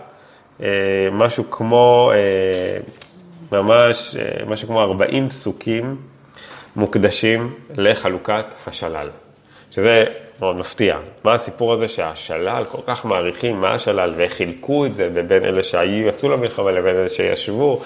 אה, 0.63 0.67
משהו 1.13 1.51
כמו, 1.51 2.13
אה, 2.15 2.79
ממש, 3.53 4.17
אה, 4.19 4.45
משהו 4.47 4.69
כמו 4.69 4.81
40 4.81 5.29
פסוקים 5.29 5.97
מוקדשים 6.77 7.55
לחלוקת 7.77 8.55
השלל. 8.67 9.09
שזה 9.71 10.05
מאוד 10.41 10.57
מפתיע. 10.57 10.97
מה 11.25 11.35
הסיפור 11.35 11.73
הזה 11.73 11.89
שהשלל, 11.89 12.65
כל 12.71 12.83
כך 12.87 13.05
מעריכים 13.05 13.61
מה 13.61 13.73
השלל, 13.73 14.15
וחילקו 14.17 14.87
את 14.87 14.95
זה 14.95 15.23
בין 15.29 15.45
אלה 15.45 15.63
שיצאו 15.63 16.29
למלחמה 16.29 16.73
לבין 16.73 16.97
אלה 16.97 17.09
שישבו, 17.09 17.83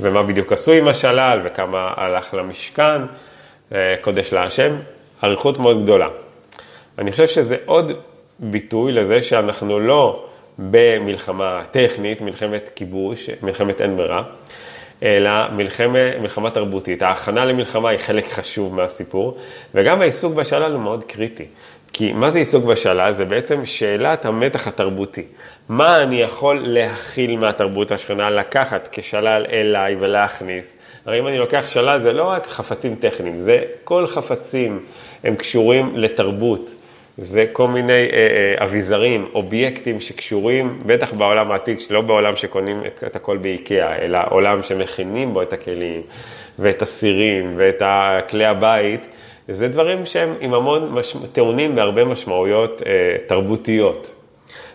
ומה 0.00 0.22
בדיוק 0.22 0.52
עשו 0.52 0.72
עם 0.72 0.88
השלל, 0.88 1.40
וכמה 1.44 1.92
הלך 1.96 2.34
למשכן, 2.34 3.02
קודש 4.00 4.32
להשם, 4.32 4.76
אריכות 5.24 5.58
מאוד 5.58 5.82
גדולה. 5.82 6.08
אני 6.98 7.12
חושב 7.12 7.26
שזה 7.26 7.56
עוד 7.66 7.92
ביטוי 8.38 8.92
לזה 8.92 9.22
שאנחנו 9.22 9.80
לא 9.80 10.26
במלחמה 10.58 11.62
טכנית, 11.70 12.20
מלחמת 12.20 12.70
כיבוש, 12.74 13.30
מלחמת 13.42 13.80
אין 13.80 13.96
ברירה, 13.96 14.22
אלא 15.02 15.30
מלחמה, 15.52 16.18
מלחמה 16.20 16.50
תרבותית. 16.50 17.02
ההכנה 17.02 17.44
למלחמה 17.44 17.88
היא 17.88 17.98
חלק 17.98 18.24
חשוב 18.24 18.74
מהסיפור, 18.74 19.38
וגם 19.74 20.00
העיסוק 20.00 20.34
בשלל 20.34 20.72
הוא 20.72 20.80
מאוד 20.80 21.04
קריטי. 21.04 21.46
כי 21.92 22.12
מה 22.12 22.30
זה 22.30 22.38
עיסוק 22.38 22.64
בשלל? 22.64 23.12
זה 23.12 23.24
בעצם 23.24 23.66
שאלת 23.66 24.24
המתח 24.24 24.68
התרבותי. 24.68 25.22
מה 25.68 26.02
אני 26.02 26.20
יכול 26.20 26.62
להכיל 26.66 27.36
מהתרבות 27.36 27.92
השכנה, 27.92 28.30
לקחת 28.30 28.88
כשלל 28.92 29.46
אליי 29.52 29.96
ולהכניס? 30.00 30.78
הרי 31.06 31.18
אם 31.18 31.28
אני 31.28 31.38
לוקח 31.38 31.64
שלל 31.66 31.98
זה 31.98 32.12
לא 32.12 32.24
רק 32.24 32.46
חפצים 32.46 32.94
טכניים, 32.94 33.40
זה 33.40 33.62
כל 33.84 34.06
חפצים 34.06 34.86
הם 35.24 35.36
קשורים 35.36 35.92
לתרבות. 35.96 36.74
זה 37.22 37.46
כל 37.52 37.68
מיני 37.68 37.92
אה, 37.92 38.54
אה, 38.58 38.64
אביזרים, 38.64 39.28
אובייקטים 39.34 40.00
שקשורים, 40.00 40.78
בטח 40.86 41.12
בעולם 41.12 41.52
העתיק, 41.52 41.78
לא 41.90 42.00
בעולם 42.00 42.36
שקונים 42.36 42.82
את, 42.86 43.04
את 43.06 43.16
הכל 43.16 43.36
באיקאה, 43.36 43.96
אלא 43.98 44.18
עולם 44.30 44.62
שמכינים 44.62 45.32
בו 45.32 45.42
את 45.42 45.52
הכלים 45.52 46.02
ואת 46.58 46.82
הסירים 46.82 47.54
ואת 47.56 47.82
כלי 48.28 48.44
הבית, 48.44 49.06
זה 49.48 49.68
דברים 49.68 50.06
שהם 50.06 50.34
עם 50.40 50.54
המון, 50.54 50.92
מש... 50.92 51.16
טעונים 51.32 51.74
בהרבה 51.74 52.04
משמעויות 52.04 52.82
אה, 52.86 53.16
תרבותיות. 53.26 54.14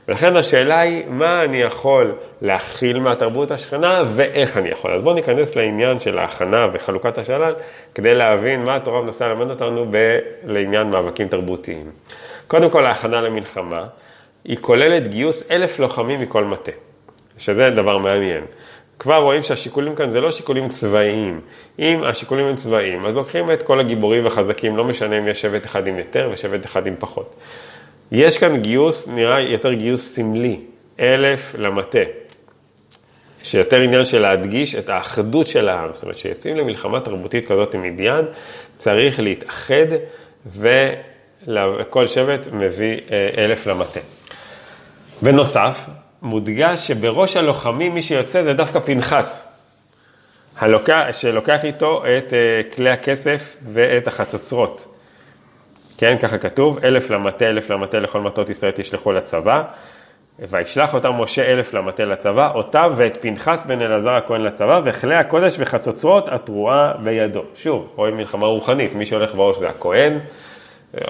ולכן 0.07 0.35
השאלה 0.35 0.79
היא, 0.79 1.03
מה 1.07 1.43
אני 1.43 1.61
יכול 1.61 2.11
להכיל 2.41 2.99
מהתרבות 2.99 3.51
השכנה 3.51 4.03
ואיך 4.15 4.57
אני 4.57 4.69
יכול. 4.69 4.93
אז 4.93 5.01
בואו 5.01 5.15
ניכנס 5.15 5.55
לעניין 5.55 5.99
של 5.99 6.17
ההכנה 6.17 6.67
וחלוקת 6.73 7.17
השלל, 7.17 7.53
כדי 7.95 8.15
להבין 8.15 8.63
מה 8.63 8.75
התורה 8.75 9.01
מנסה 9.01 9.27
ללמד 9.27 9.49
אותנו 9.49 9.85
ב- 9.91 10.19
לעניין 10.43 10.89
מאבקים 10.89 11.27
תרבותיים. 11.27 11.91
קודם 12.47 12.69
כל, 12.69 12.85
ההכנה 12.85 13.21
למלחמה, 13.21 13.85
היא 14.43 14.57
כוללת 14.61 15.07
גיוס 15.07 15.51
אלף 15.51 15.79
לוחמים 15.79 16.21
מכל 16.21 16.43
מטה, 16.43 16.71
שזה 17.37 17.69
דבר 17.69 17.97
מעניין. 17.97 18.43
כבר 18.99 19.17
רואים 19.17 19.43
שהשיקולים 19.43 19.95
כאן 19.95 20.09
זה 20.09 20.21
לא 20.21 20.31
שיקולים 20.31 20.69
צבאיים. 20.69 21.41
אם 21.79 22.03
השיקולים 22.03 22.45
הם 22.45 22.55
צבאיים, 22.55 23.05
אז 23.05 23.15
לוקחים 23.15 23.51
את 23.51 23.63
כל 23.63 23.79
הגיבורים 23.79 24.27
החזקים, 24.27 24.77
לא 24.77 24.83
משנה 24.83 25.17
אם 25.17 25.27
יש 25.27 25.41
שבט 25.41 25.65
אחד 25.65 25.87
עם 25.87 25.97
יותר 25.97 26.29
ושבט 26.33 26.65
אחד 26.65 26.87
עם 26.87 26.95
פחות. 26.99 27.35
יש 28.11 28.37
כאן 28.37 28.61
גיוס, 28.61 29.07
נראה 29.07 29.39
יותר 29.39 29.73
גיוס 29.73 30.15
סמלי, 30.15 30.59
אלף 30.99 31.55
למטה, 31.57 31.99
שיותר 33.43 33.79
עניין 33.79 34.05
של 34.05 34.21
להדגיש 34.21 34.75
את 34.75 34.89
האחדות 34.89 35.47
של 35.47 35.69
העם. 35.69 35.89
זאת 35.93 36.03
אומרת, 36.03 36.15
כשיוצאים 36.15 36.57
למלחמה 36.57 36.99
תרבותית 36.99 37.45
כזאת 37.45 37.73
עם 37.73 37.83
מדיין, 37.83 38.25
צריך 38.75 39.19
להתאחד 39.19 39.85
וכל 41.47 42.07
שבט 42.07 42.47
מביא 42.51 42.99
אה, 43.11 43.29
אלף 43.37 43.67
למטה. 43.67 43.99
בנוסף, 45.21 45.85
מודגש 46.21 46.87
שבראש 46.87 47.37
הלוחמים 47.37 47.93
מי 47.93 48.01
שיוצא 48.01 48.43
זה 48.43 48.53
דווקא 48.53 48.79
פנחס, 48.79 49.57
הלוקח, 50.57 51.05
שלוקח 51.11 51.65
איתו 51.65 52.03
את 52.05 52.33
אה, 52.33 52.61
כלי 52.75 52.89
הכסף 52.89 53.55
ואת 53.73 54.07
החצוצרות. 54.07 54.93
כן, 55.97 56.17
ככה 56.21 56.37
כתוב, 56.37 56.79
אלף 56.83 57.09
למטה, 57.09 57.45
אלף 57.45 57.69
למטה 57.69 57.99
לכל 57.99 58.21
מטות 58.21 58.49
ישראל 58.49 58.71
תשלחו 58.75 59.11
לצבא. 59.11 59.63
וישלח 60.49 60.93
אותם 60.93 61.11
משה 61.13 61.51
אלף 61.51 61.73
למטה 61.73 62.05
לצבא, 62.05 62.51
אותם 62.55 62.93
ואת 62.95 63.17
פנחס 63.21 63.65
בן 63.65 63.81
אלעזר 63.81 64.13
הכהן 64.13 64.41
לצבא, 64.41 64.81
וכלי 64.83 65.15
הקודש 65.15 65.55
וחצוצרות 65.59 66.29
התרועה 66.29 66.93
בידו. 67.03 67.41
שוב, 67.55 67.87
רואים 67.95 68.17
מלחמה 68.17 68.47
רוחנית, 68.47 68.95
מי 68.95 69.05
שהולך 69.05 69.35
בראש 69.35 69.57
זה 69.57 69.69
הכהן, 69.69 70.19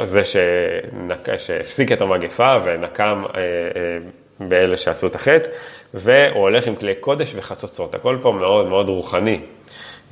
זה 0.03 0.25
שנק... 0.25 1.37
שהפסיק 1.37 1.91
את 1.91 2.01
המגפה 2.01 2.57
ונקם 2.63 3.21
אה, 3.35 3.39
אה, 3.39 3.97
באלה 4.39 4.77
שעשו 4.77 5.07
את 5.07 5.15
החטא, 5.15 5.47
והוא 5.93 6.41
הולך 6.41 6.67
עם 6.67 6.75
כלי 6.75 6.95
קודש 6.95 7.33
וחצוצרות. 7.35 7.95
הכל 7.95 8.17
פה 8.21 8.31
מאוד 8.31 8.67
מאוד 8.67 8.89
רוחני. 8.89 9.39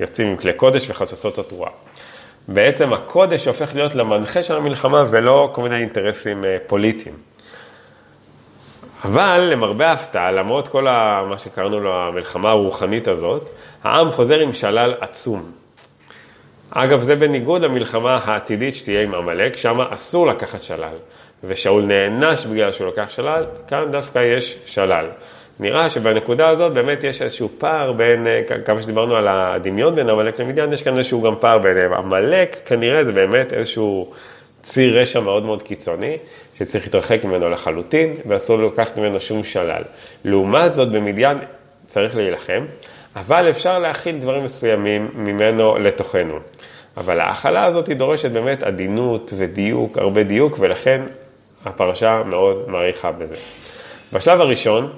יוצאים 0.00 0.28
עם 0.28 0.36
כלי 0.36 0.52
קודש 0.52 0.90
וחצוצרות 0.90 1.38
התרועה. 1.38 1.70
בעצם 2.48 2.92
הקודש 2.92 3.46
הופך 3.46 3.74
להיות 3.74 3.94
למנחה 3.94 4.42
של 4.42 4.56
המלחמה 4.56 5.04
ולא 5.10 5.50
כל 5.52 5.62
מיני 5.62 5.76
אינטרסים 5.76 6.44
אה, 6.44 6.56
פוליטיים. 6.66 7.14
אבל 9.04 9.48
למרבה 9.52 9.88
ההפתעה, 9.88 10.32
למרות 10.32 10.68
כל 10.68 10.86
ה, 10.86 11.22
מה 11.30 11.38
שקראנו 11.38 11.80
לו 11.80 11.94
המלחמה 11.94 12.50
הרוחנית 12.50 13.08
הזאת, 13.08 13.50
העם 13.84 14.12
חוזר 14.12 14.38
עם 14.40 14.52
שלל 14.52 14.94
עצום. 15.00 15.50
אגב, 16.70 17.02
זה 17.02 17.16
בניגוד 17.16 17.62
למלחמה 17.62 18.20
העתידית 18.24 18.74
שתהיה 18.74 19.02
עם 19.02 19.14
עמלק, 19.14 19.56
שם 19.56 19.80
אסור 19.80 20.26
לקחת 20.26 20.62
שלל, 20.62 20.94
ושאול 21.44 21.82
נענש 21.82 22.46
בגלל 22.46 22.72
שהוא 22.72 22.88
לקח 22.88 23.10
שלל, 23.10 23.44
כאן 23.68 23.90
דווקא 23.90 24.18
יש 24.18 24.58
שלל. 24.66 25.06
נראה 25.60 25.90
שבנקודה 25.90 26.48
הזאת 26.48 26.72
באמת 26.72 27.04
יש 27.04 27.22
איזשהו 27.22 27.48
פער 27.58 27.92
בין, 27.92 28.26
אה, 28.26 28.42
כמה 28.64 28.82
שדיברנו 28.82 29.16
על 29.16 29.28
הדמיון 29.28 29.94
בין 29.94 30.10
עמלק 30.10 30.40
למדיין, 30.40 30.72
יש 30.72 30.82
כאן 30.82 30.98
איזשהו 30.98 31.22
גם 31.22 31.34
פער 31.40 31.58
ביניהם. 31.58 31.92
עמלק 31.92 32.56
כנראה 32.66 33.04
זה 33.04 33.12
באמת 33.12 33.52
איזשהו 33.52 34.12
ציר 34.62 35.00
רשע 35.00 35.20
מאוד 35.20 35.42
מאוד 35.42 35.62
קיצוני, 35.62 36.16
שצריך 36.58 36.84
להתרחק 36.84 37.24
ממנו 37.24 37.50
לחלוטין, 37.50 38.14
ואסור 38.26 38.62
לקחת 38.62 38.98
ממנו 38.98 39.20
שום 39.20 39.44
שלל. 39.44 39.82
לעומת 40.24 40.74
זאת, 40.74 40.92
במדיין 40.92 41.38
צריך 41.86 42.16
להילחם, 42.16 42.64
אבל 43.16 43.50
אפשר 43.50 43.78
להכיל 43.78 44.18
דברים 44.18 44.44
מסוימים 44.44 45.10
ממנו 45.14 45.78
לתוכנו. 45.78 46.38
אבל 46.96 47.20
ההכלה 47.20 47.64
הזאת 47.64 47.86
היא 47.86 47.96
דורשת 47.96 48.30
באמת 48.30 48.62
עדינות 48.62 49.32
ודיוק, 49.36 49.98
הרבה 49.98 50.22
דיוק, 50.22 50.56
ולכן 50.60 51.02
הפרשה 51.64 52.22
מאוד 52.26 52.64
מעריכה 52.68 53.12
בזה. 53.12 53.34
בשלב 54.12 54.40
הראשון, 54.40 54.92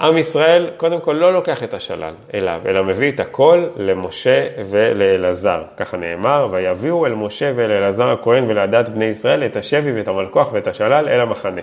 עם 0.00 0.18
ישראל 0.18 0.70
קודם 0.76 1.00
כל 1.00 1.12
לא 1.12 1.32
לוקח 1.32 1.62
את 1.62 1.74
השלל 1.74 2.14
אליו, 2.34 2.60
אלא 2.66 2.84
מביא 2.84 3.12
את 3.12 3.20
הכל 3.20 3.66
למשה 3.76 4.48
ולאלעזר. 4.70 5.62
ככה 5.76 5.96
נאמר, 5.96 6.48
ויביאו 6.50 7.06
אל 7.06 7.14
משה 7.14 7.52
ואל 7.56 7.70
אלעזר 7.70 8.08
הכהן 8.08 8.44
ולעדת 8.50 8.88
בני 8.88 9.04
ישראל 9.04 9.46
את 9.46 9.56
השבי 9.56 9.92
ואת 9.92 10.08
המלכוח 10.08 10.52
ואת 10.52 10.66
השלל 10.66 11.08
אל 11.08 11.20
המחנה. 11.20 11.62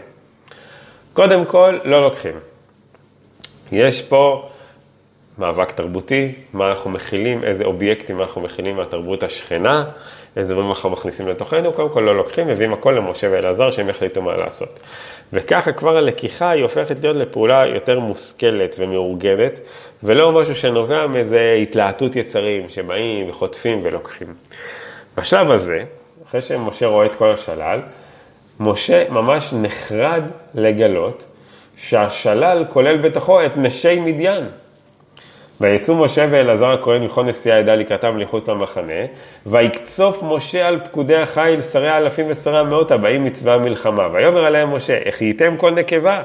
קודם 1.13 1.46
כל, 1.46 1.77
לא 1.84 2.01
לוקחים. 2.01 2.36
יש 3.72 4.01
פה 4.01 4.50
מאבק 5.42 5.72
תרבותי, 5.72 6.32
מה 6.54 6.70
אנחנו 6.70 6.90
מכילים, 6.90 7.44
איזה 7.44 7.64
אובייקטים 7.64 8.22
אנחנו 8.22 8.42
מכילים 8.42 8.76
מהתרבות 8.76 9.24
השכנה, 9.24 9.84
איזה 10.36 10.54
דברים 10.54 10.70
אנחנו 10.70 10.90
מכניסים 10.90 11.28
לתוכנו, 11.28 11.74
קודם 11.74 11.90
כל 11.90 12.00
לא 12.00 12.16
לוקחים, 12.16 12.48
מביאים 12.48 12.74
הכל 12.74 12.92
למשה 12.92 13.28
ואלעזר 13.32 13.72
שהם 13.72 13.90
יחליטו 13.90 14.22
מה 14.22 14.38
לעשות. 14.38 14.80
וככה 15.34 15.72
כבר 15.72 15.98
הלקיחה 15.98 16.50
היא 16.50 16.64
הופכת 16.64 17.00
להיות 17.04 17.16
לפעולה 17.16 17.68
יותר 17.68 18.00
מושכלת 18.00 18.76
ומאורגנת, 18.80 19.60
ולא 20.04 20.32
משהו 20.32 20.56
שנובע 20.56 21.08
מאיזה 21.08 21.58
התלהטות 21.62 22.16
יצרים 22.16 22.70
שבאים 22.70 23.30
וחוטפים 23.30 23.80
ולוקחים. 23.84 24.28
בשלב 25.18 25.52
הזה, 25.52 25.84
אחרי 26.26 26.42
שמשה 26.42 26.88
רואה 26.88 27.06
את 27.06 27.16
כל 27.16 27.32
השלל, 27.32 27.80
משה 28.60 29.10
ממש 29.10 29.54
נחרד 29.54 30.24
לגלות 30.54 31.24
שהשלל 31.78 32.66
כולל 32.70 32.98
בתוכו 32.98 33.46
את 33.46 33.52
נשי 33.58 34.00
מדיין. 34.00 34.61
ויצאו 35.62 35.96
משה 35.96 36.25
ואלעזר 36.30 36.74
הכהן 36.74 37.03
מכל 37.03 37.24
נשיאי 37.24 37.56
העדה 37.56 37.75
לקראתם 37.75 38.18
לחוץ 38.18 38.50
למחנה, 38.50 39.06
ויקצוף 39.46 40.24
משה 40.24 40.68
על 40.68 40.80
פקודי 40.80 41.15
החיל, 41.15 41.62
שרי 41.62 41.89
האלפים 41.89 42.25
ושרי 42.30 42.60
המאות 42.60 42.91
הבאים 42.91 43.24
מצבא 43.24 43.53
המלחמה. 43.53 44.08
ויאמר 44.13 44.46
עליהם 44.46 44.75
משה, 44.75 45.00
החייתם 45.06 45.58
כל 45.58 45.72
נקבה. 45.72 46.22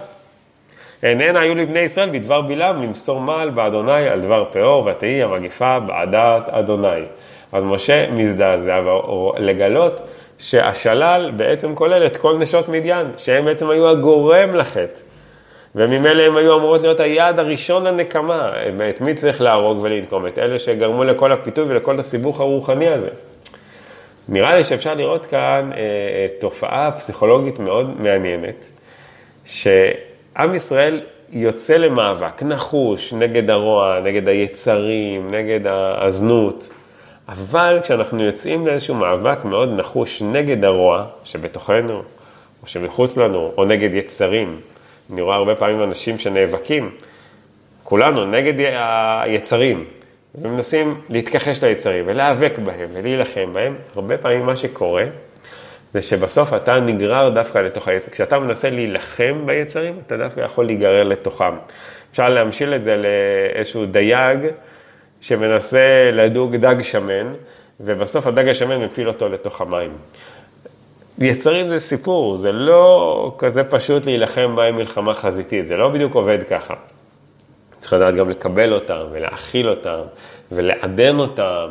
איננה 1.03 1.41
היו 1.41 1.55
לבני 1.55 1.81
ישראל 1.81 2.11
בדבר 2.11 2.41
בלעם 2.41 2.83
למסור 2.83 3.21
מעל 3.21 3.51
באדוני 3.51 4.09
על 4.09 4.21
דבר 4.21 4.45
פאור, 4.53 4.87
ותהי 4.87 5.23
המגיפה 5.23 5.79
בעדת 5.81 6.49
אדוני. 6.49 7.03
אז 7.53 7.65
משה 7.65 8.11
מזדעזע 8.11 8.81
לגלות 9.39 10.01
שהשלל 10.39 11.33
בעצם 11.37 11.75
כולל 11.75 12.07
את 12.07 12.17
כל 12.17 12.39
נשות 12.39 12.69
מדיין, 12.69 13.07
שהם 13.17 13.45
בעצם 13.45 13.71
היו 13.71 13.89
הגורם 13.89 14.55
לחטא. 14.55 15.01
וממילא 15.77 16.23
הם 16.23 16.37
היו 16.37 16.59
אמורות 16.59 16.81
להיות 16.81 17.01
היעד 17.01 17.39
הראשון 17.39 17.87
לנקמה. 17.87 18.53
את 18.91 19.01
מי 19.01 19.15
צריך 19.15 19.41
להרוג 19.41 19.79
ולנקום? 19.83 20.27
את 20.27 20.39
אלה 20.39 20.59
שגרמו 20.59 21.05
לכל 21.05 21.33
הפיתוי 21.33 21.65
ולכל 21.69 21.99
הסיבוך 21.99 22.41
הרוחני 22.41 22.89
הזה. 22.89 23.09
נראה 24.29 24.57
לי 24.57 24.65
שאפשר 24.65 24.95
לראות 24.95 25.27
כאן 25.27 25.71
אה, 25.77 25.79
תופעה 26.41 26.91
פסיכולוגית 26.93 27.59
מאוד 27.59 28.01
מעניינת, 28.01 28.65
שעם 29.45 30.55
ישראל 30.55 31.01
יוצא 31.33 31.77
למאבק 31.77 32.43
נחוש 32.43 33.13
נגד 33.13 33.51
הרוע, 33.51 34.01
נגד 34.05 34.29
היצרים, 34.29 35.35
נגד 35.35 35.61
הזנות, 36.01 36.69
אבל 37.29 37.79
כשאנחנו 37.83 38.25
יוצאים 38.25 38.67
לאיזשהו 38.67 38.95
מאבק 38.95 39.45
מאוד 39.45 39.69
נחוש 39.77 40.23
נגד 40.23 40.65
הרוע 40.65 41.05
שבתוכנו, 41.25 42.03
או 42.63 42.67
שמחוץ 42.67 43.17
לנו, 43.17 43.53
או 43.57 43.65
נגד 43.65 43.95
יצרים, 43.95 44.61
אני 45.13 45.21
רואה 45.21 45.37
הרבה 45.37 45.55
פעמים 45.55 45.83
אנשים 45.83 46.19
שנאבקים, 46.19 46.91
כולנו, 47.83 48.25
נגד 48.25 48.55
היצרים, 49.23 49.85
ומנסים 50.35 51.01
להתכחש 51.09 51.65
ליצרים 51.65 52.05
ולהיאבק 52.09 52.59
בהם 52.59 52.89
ולהילחם 52.93 53.53
בהם, 53.53 53.77
הרבה 53.95 54.19
פעמים 54.19 54.47
מה 54.47 54.57
שקורה 54.57 55.05
זה 55.95 56.03
שבסוף 56.03 56.55
אתה 56.55 56.81
נגרר 56.81 57.29
דווקא 57.29 57.59
לתוך 57.59 57.89
היצר. 57.89 58.11
כשאתה 58.11 58.39
מנסה 58.39 58.71
להילחם 58.71 59.43
ביצרים, 59.47 59.99
אתה 60.07 60.17
דווקא 60.17 60.41
יכול 60.41 60.67
להיגרר 60.67 61.03
לתוכם. 61.03 61.55
אפשר 62.11 62.29
להמשיל 62.29 62.75
את 62.75 62.85
זה 62.85 62.97
לאיזשהו 62.97 63.87
דייג 63.87 64.39
שמנסה 65.21 66.11
לדוג 66.13 66.57
דג 66.57 66.83
שמן, 66.83 67.33
ובסוף 67.81 68.27
הדג 68.27 68.49
השמן 68.49 68.85
מפיל 68.85 69.09
אותו 69.09 69.29
לתוך 69.29 69.61
המים. 69.61 69.91
יצרים 71.19 71.69
זה 71.69 71.79
סיפור, 71.79 72.37
זה 72.37 72.53
לא 72.53 73.35
כזה 73.39 73.65
פשוט 73.65 74.07
להילחם 74.07 74.57
בהם 74.57 74.77
מלחמה 74.77 75.15
חזיתית, 75.15 75.67
זה 75.67 75.77
לא 75.77 75.89
בדיוק 75.89 76.15
עובד 76.15 76.39
ככה. 76.43 76.75
צריך 77.79 77.93
לדעת 77.93 78.15
גם 78.15 78.31
לקבל 78.31 78.75
אותם, 78.75 79.03
ולהכיל 79.11 79.69
אותם, 79.69 80.01
ולעדן 80.53 81.19
אותם, 81.19 81.67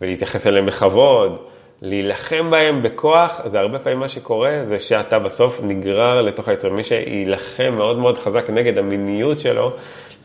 ולהתייחס 0.00 0.46
אליהם 0.46 0.66
בכבוד. 0.66 1.38
להילחם 1.82 2.50
בהם 2.50 2.82
בכוח, 2.82 3.40
זה 3.46 3.58
הרבה 3.58 3.78
פעמים 3.78 3.98
מה 3.98 4.08
שקורה, 4.08 4.64
זה 4.64 4.78
שאתה 4.78 5.18
בסוף 5.18 5.60
נגרר 5.62 6.20
לתוך 6.22 6.48
היצר. 6.48 6.72
מי 6.72 6.82
שיילחם 6.82 7.74
מאוד 7.76 7.98
מאוד 7.98 8.18
חזק 8.18 8.50
נגד 8.50 8.78
המיניות 8.78 9.40
שלו, 9.40 9.72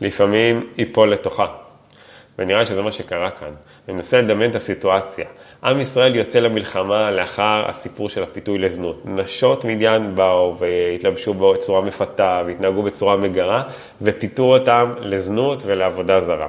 לפעמים 0.00 0.66
ייפול 0.78 1.12
לתוכה. 1.12 1.46
ונראה 2.40 2.66
שזה 2.66 2.82
מה 2.82 2.92
שקרה 2.92 3.30
כאן. 3.30 3.48
אני 3.88 3.96
מנסה 3.96 4.20
לדמיין 4.20 4.50
את 4.50 4.56
הסיטואציה. 4.56 5.26
עם 5.64 5.80
ישראל 5.80 6.16
יוצא 6.16 6.38
למלחמה 6.38 7.10
לאחר 7.10 7.64
הסיפור 7.68 8.08
של 8.08 8.22
הפיתוי 8.22 8.58
לזנות. 8.58 9.02
נשות 9.04 9.64
מדיין 9.64 10.14
באו 10.14 10.56
והתלבשו 10.58 11.34
בצורה 11.34 11.80
מפתה 11.80 12.42
והתנהגו 12.46 12.82
בצורה 12.82 13.16
מגרה 13.16 13.62
ופיתו 14.02 14.42
אותם 14.42 14.94
לזנות 15.00 15.62
ולעבודה 15.66 16.20
זרה. 16.20 16.48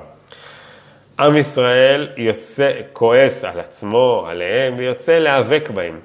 עם 1.19 1.37
ישראל 1.37 2.09
יוצא, 2.17 2.71
כועס 2.93 3.43
על 3.43 3.59
עצמו, 3.59 4.25
עליהם, 4.29 4.73
ויוצא 4.77 5.17
להיאבק 5.17 5.69
בהם. 5.73 5.99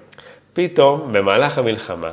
פתאום, 0.53 1.13
במהלך 1.13 1.59
המלחמה, 1.59 2.11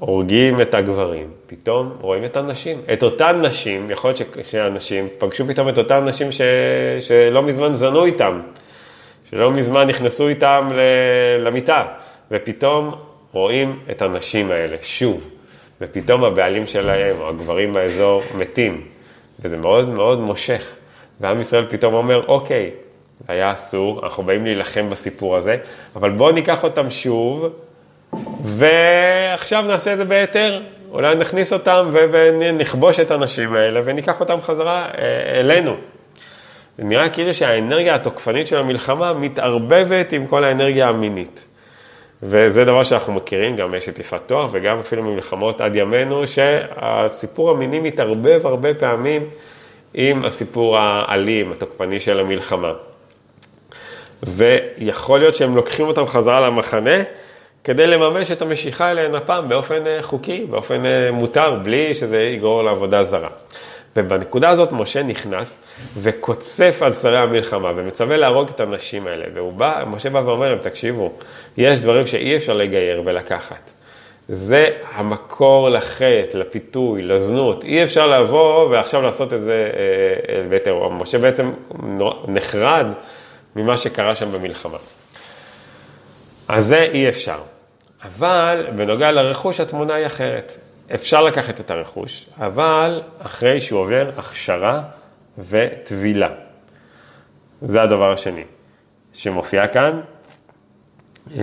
הורגים 0.00 0.60
את 0.60 0.74
הגברים, 0.74 1.30
פתאום 1.46 1.92
רואים 2.00 2.24
את 2.24 2.36
הנשים. 2.36 2.80
את 2.92 3.02
אותן 3.02 3.40
נשים, 3.44 3.90
יכול 3.90 4.10
להיות 4.10 4.36
שהנשים 4.42 5.08
פגשו 5.18 5.46
פתאום 5.48 5.68
את 5.68 5.78
אותן 5.78 6.04
נשים 6.04 6.32
ש... 6.32 6.40
שלא 7.00 7.42
מזמן 7.42 7.72
זנו 7.72 8.04
איתם, 8.04 8.40
שלא 9.30 9.50
מזמן 9.50 9.86
נכנסו 9.88 10.28
איתם 10.28 10.68
למיטה, 11.38 11.84
ופתאום 12.30 12.94
רואים 13.32 13.78
את 13.90 14.02
הנשים 14.02 14.50
האלה, 14.50 14.76
שוב, 14.82 15.30
ופתאום 15.80 16.24
הבעלים 16.24 16.66
שלהם, 16.66 17.16
או 17.20 17.28
הגברים 17.28 17.72
באזור, 17.72 18.22
מתים, 18.38 18.84
וזה 19.40 19.56
מאוד 19.56 19.88
מאוד 19.88 20.20
מושך. 20.20 20.74
ועם 21.20 21.40
ישראל 21.40 21.66
פתאום 21.68 21.94
אומר, 21.94 22.26
אוקיי, 22.26 22.70
היה 23.28 23.52
אסור, 23.52 24.00
אנחנו 24.04 24.22
באים 24.22 24.44
להילחם 24.44 24.90
בסיפור 24.90 25.36
הזה, 25.36 25.56
אבל 25.96 26.10
בואו 26.10 26.32
ניקח 26.32 26.64
אותם 26.64 26.90
שוב, 26.90 27.48
ועכשיו 28.44 29.62
נעשה 29.62 29.92
את 29.92 29.96
זה 29.96 30.04
בהיתר. 30.04 30.60
אולי 30.90 31.14
נכניס 31.14 31.52
אותם 31.52 31.90
ונכבוש 31.92 33.00
את 33.00 33.10
הנשים 33.10 33.54
האלה 33.54 33.80
וניקח 33.84 34.20
אותם 34.20 34.40
חזרה 34.42 34.86
אה, 34.98 35.40
אלינו. 35.40 35.76
נראה 36.78 37.08
כאילו 37.08 37.34
שהאנרגיה 37.34 37.94
התוקפנית 37.94 38.46
של 38.46 38.58
המלחמה 38.58 39.12
מתערבבת 39.12 40.12
עם 40.12 40.26
כל 40.26 40.44
האנרגיה 40.44 40.88
המינית. 40.88 41.44
וזה 42.22 42.64
דבר 42.64 42.82
שאנחנו 42.82 43.12
מכירים, 43.12 43.56
גם 43.56 43.74
יש 43.74 43.88
את 43.88 43.98
יפת 43.98 44.20
תואר 44.26 44.46
וגם 44.50 44.78
אפילו 44.78 45.02
ממלחמות 45.02 45.60
עד 45.60 45.76
ימינו, 45.76 46.26
שהסיפור 46.26 47.50
המיני 47.50 47.80
מתערבב 47.80 48.46
הרבה 48.46 48.74
פעמים 48.74 49.22
עם 49.94 50.24
הסיפור 50.24 50.78
האלים, 50.78 51.52
התוקפני 51.52 52.00
של 52.00 52.20
המלחמה. 52.20 52.72
ויכול 54.22 55.18
להיות 55.18 55.34
שהם 55.34 55.56
לוקחים 55.56 55.86
אותם 55.86 56.06
חזרה 56.06 56.40
למחנה 56.40 57.02
כדי 57.64 57.86
לממש 57.86 58.30
את 58.30 58.42
המשיכה 58.42 58.90
אליהן 58.90 59.14
הפעם 59.14 59.48
באופן 59.48 59.86
אה, 59.86 60.02
חוקי, 60.02 60.46
באופן 60.50 60.86
אה, 60.86 61.10
מותר, 61.12 61.54
בלי 61.62 61.94
שזה 61.94 62.22
יגרור 62.22 62.62
לעבודה 62.62 63.04
זרה. 63.04 63.28
ובנקודה 63.96 64.48
הזאת 64.48 64.72
משה 64.72 65.02
נכנס 65.02 65.62
וקוצף 65.96 66.78
על 66.82 66.92
שרי 66.92 67.18
המלחמה 67.18 67.72
ומצווה 67.76 68.16
להרוג 68.16 68.48
את 68.48 68.60
הנשים 68.60 69.06
האלה. 69.06 69.24
והוא 69.34 69.52
בא, 69.52 69.84
משה 69.86 70.10
בא 70.10 70.18
ואומר 70.18 70.48
להם, 70.48 70.58
תקשיבו, 70.58 71.12
יש 71.56 71.80
דברים 71.80 72.06
שאי 72.06 72.36
אפשר 72.36 72.54
לגייר 72.54 73.02
ולקחת. 73.04 73.70
זה 74.28 74.68
המקור 74.92 75.70
לחטא, 75.70 76.36
לפיתוי, 76.36 77.02
לזנות. 77.02 77.64
אי 77.64 77.84
אפשר 77.84 78.06
לבוא 78.06 78.68
ועכשיו 78.68 79.02
לעשות 79.02 79.32
את 79.32 79.40
זה 79.40 79.70
ביתר. 80.48 80.82
אה, 80.82 80.88
משה 80.88 81.18
בעצם 81.18 81.52
נחרד 82.28 82.86
ממה 83.56 83.76
שקרה 83.76 84.14
שם 84.14 84.30
במלחמה. 84.30 84.78
אז 86.52 86.66
זה 86.66 86.82
אי 86.92 87.08
אפשר. 87.08 87.38
אבל 88.04 88.66
בנוגע 88.76 89.10
לרכוש 89.10 89.60
התמונה 89.60 89.94
היא 89.94 90.06
אחרת. 90.06 90.56
אפשר 90.94 91.22
לקחת 91.22 91.60
את 91.60 91.70
הרכוש, 91.70 92.26
אבל 92.38 93.02
אחרי 93.18 93.60
שהוא 93.60 93.80
עובר 93.80 94.10
הכשרה 94.16 94.82
וטבילה. 95.38 96.28
זה 97.62 97.82
הדבר 97.82 98.12
השני 98.12 98.44
שמופיע 99.12 99.66
כאן. 99.66 100.00
אמ, 101.34 101.40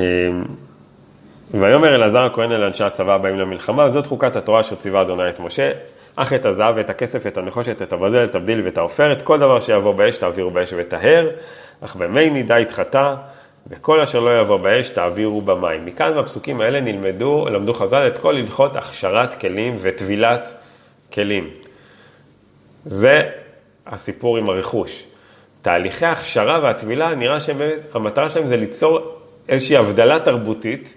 ויאמר 1.52 1.96
אלעזר 1.96 2.24
הכהן 2.24 2.52
אל 2.52 2.64
אנשי 2.64 2.84
הצבא 2.84 3.14
הבאים 3.14 3.40
למלחמה, 3.40 3.90
זאת 3.90 4.08
חוקת 4.08 4.36
התורה 4.36 4.62
אשר 4.62 4.76
ציווה 4.76 5.02
אדוני 5.02 5.30
את 5.30 5.40
משה, 5.40 5.72
אך 6.16 6.34
את 6.34 6.46
הזהב 6.46 6.76
ואת 6.78 6.90
הכסף 6.90 7.22
ואת 7.26 7.38
הנחושת, 7.38 7.82
את 7.82 7.94
הברזל, 7.94 8.24
את 8.24 8.36
הבדיל 8.36 8.62
ואת 8.66 8.78
העופרת, 8.78 9.22
כל 9.22 9.40
דבר 9.40 9.60
שיבוא 9.60 9.94
באש 9.94 10.18
תעבירו 10.18 10.52
באש 10.52 10.74
וטהר, 10.78 11.30
אך 11.82 11.96
במי 11.96 12.30
נידה 12.30 12.60
יתחטא, 12.60 13.16
וכל 13.70 14.02
אשר 14.02 14.20
לא 14.20 14.42
יבוא 14.42 14.58
באש 14.58 14.90
תעבירו 14.90 15.42
במים. 15.42 15.86
מכאן 15.86 16.18
בפסוקים 16.18 16.62
האלה 16.62 16.80
נלמדו, 16.80 17.46
למדו 17.52 17.74
חז"ל 17.74 18.08
את 18.08 18.18
כל 18.18 18.36
הלכות 18.36 18.76
הכשרת 18.76 19.42
כלים 19.42 19.76
וטבילת 19.80 20.54
כלים. 21.14 21.50
זה 22.86 23.30
הסיפור 23.88 24.38
עם 24.38 24.50
הרכוש. 24.50 25.04
תהליכי 25.62 26.06
ההכשרה 26.06 26.60
והטבילה, 26.64 27.16
נראה 27.16 27.40
שהמטרה 27.40 28.30
שלהם 28.30 28.48
זה 28.48 28.58
ליצור 28.58 29.00
איזושהי 29.50 29.78
הבדלה 29.78 30.20
תרבותית 30.20 30.94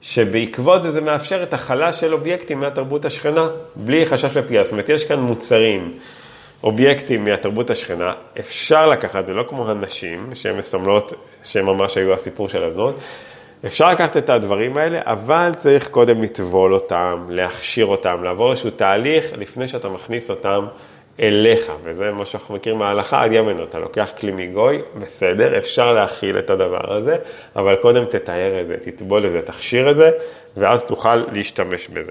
שבעקבות 0.00 0.82
זה 0.82 0.92
זה 0.92 1.00
מאפשר 1.00 1.42
את 1.42 1.54
הכלה 1.54 1.92
של 1.92 2.12
אובייקטים 2.12 2.60
מהתרבות 2.60 3.04
השכנה, 3.04 3.48
בלי 3.76 4.06
חשש 4.06 4.36
לפגיעה. 4.36 4.64
זאת 4.64 4.72
אומרת, 4.72 4.88
יש 4.88 5.04
כאן 5.04 5.20
מוצרים, 5.20 5.98
אובייקטים 6.64 7.24
מהתרבות 7.24 7.70
השכנה, 7.70 8.12
אפשר 8.38 8.86
לקחת, 8.86 9.26
זה 9.26 9.34
לא 9.34 9.44
כמו 9.48 9.70
הנשים, 9.70 10.34
שהן 10.34 10.56
מסמלות, 10.56 11.12
שהן 11.44 11.64
ממש 11.64 11.96
היו 11.96 12.12
הסיפור 12.12 12.48
של 12.48 12.64
הזנות, 12.64 12.94
אפשר 13.66 13.90
לקחת 13.90 14.16
את 14.16 14.30
הדברים 14.30 14.76
האלה, 14.76 15.00
אבל 15.04 15.52
צריך 15.56 15.88
קודם 15.88 16.22
לטבול 16.22 16.74
אותם, 16.74 17.26
להכשיר 17.28 17.86
אותם, 17.86 18.24
לעבור 18.24 18.50
איזשהו 18.50 18.70
תהליך 18.70 19.32
לפני 19.36 19.68
שאתה 19.68 19.88
מכניס 19.88 20.30
אותם 20.30 20.66
אליך, 21.20 21.72
וזה 21.82 22.10
מה 22.10 22.26
שאנחנו 22.26 22.54
מכירים 22.54 22.78
מההלכה 22.78 23.22
עד 23.24 23.32
ימינו, 23.32 23.64
אתה 23.64 23.78
לוקח 23.78 24.08
כלי 24.20 24.32
מגוי, 24.32 24.82
בסדר, 25.00 25.58
אפשר 25.58 25.92
להכיל 25.92 26.38
את 26.38 26.50
הדבר 26.50 26.96
הזה, 26.96 27.16
אבל 27.56 27.76
קודם 27.76 28.04
תתאר 28.04 28.60
את 28.60 28.66
זה, 28.66 28.76
תטבול 28.84 29.26
את 29.26 29.32
זה, 29.32 29.42
תכשיר 29.42 29.90
את 29.90 29.96
זה, 29.96 30.10
ואז 30.56 30.84
תוכל 30.84 31.16
להשתמש 31.16 31.88
בזה. 31.88 32.10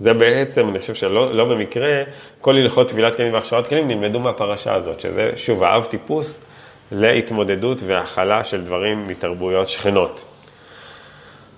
זה 0.00 0.12
בעצם, 0.12 0.68
אני 0.68 0.78
חושב 0.78 0.94
שלא 0.94 1.32
לא 1.32 1.44
במקרה, 1.44 2.02
כל 2.40 2.56
הלכות 2.56 2.88
טבילת 2.88 3.16
כלים 3.16 3.32
והכשרת 3.32 3.66
כלים 3.66 3.88
נלמדו 3.88 4.20
מהפרשה 4.20 4.74
הזאת, 4.74 5.00
שזה 5.00 5.32
שוב 5.36 5.62
האב 5.62 5.84
טיפוס 5.84 6.44
להתמודדות 6.92 7.78
והכלה 7.86 8.44
של 8.44 8.64
דברים 8.64 9.08
מתרבויות 9.08 9.68
שכנות. 9.68 10.24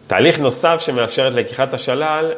תהליך 0.07 0.39
נוסף 0.41 0.81
שמאפשר 0.81 1.29
את 1.29 1.33
לקיחת 1.33 1.75
השלל 1.75 2.33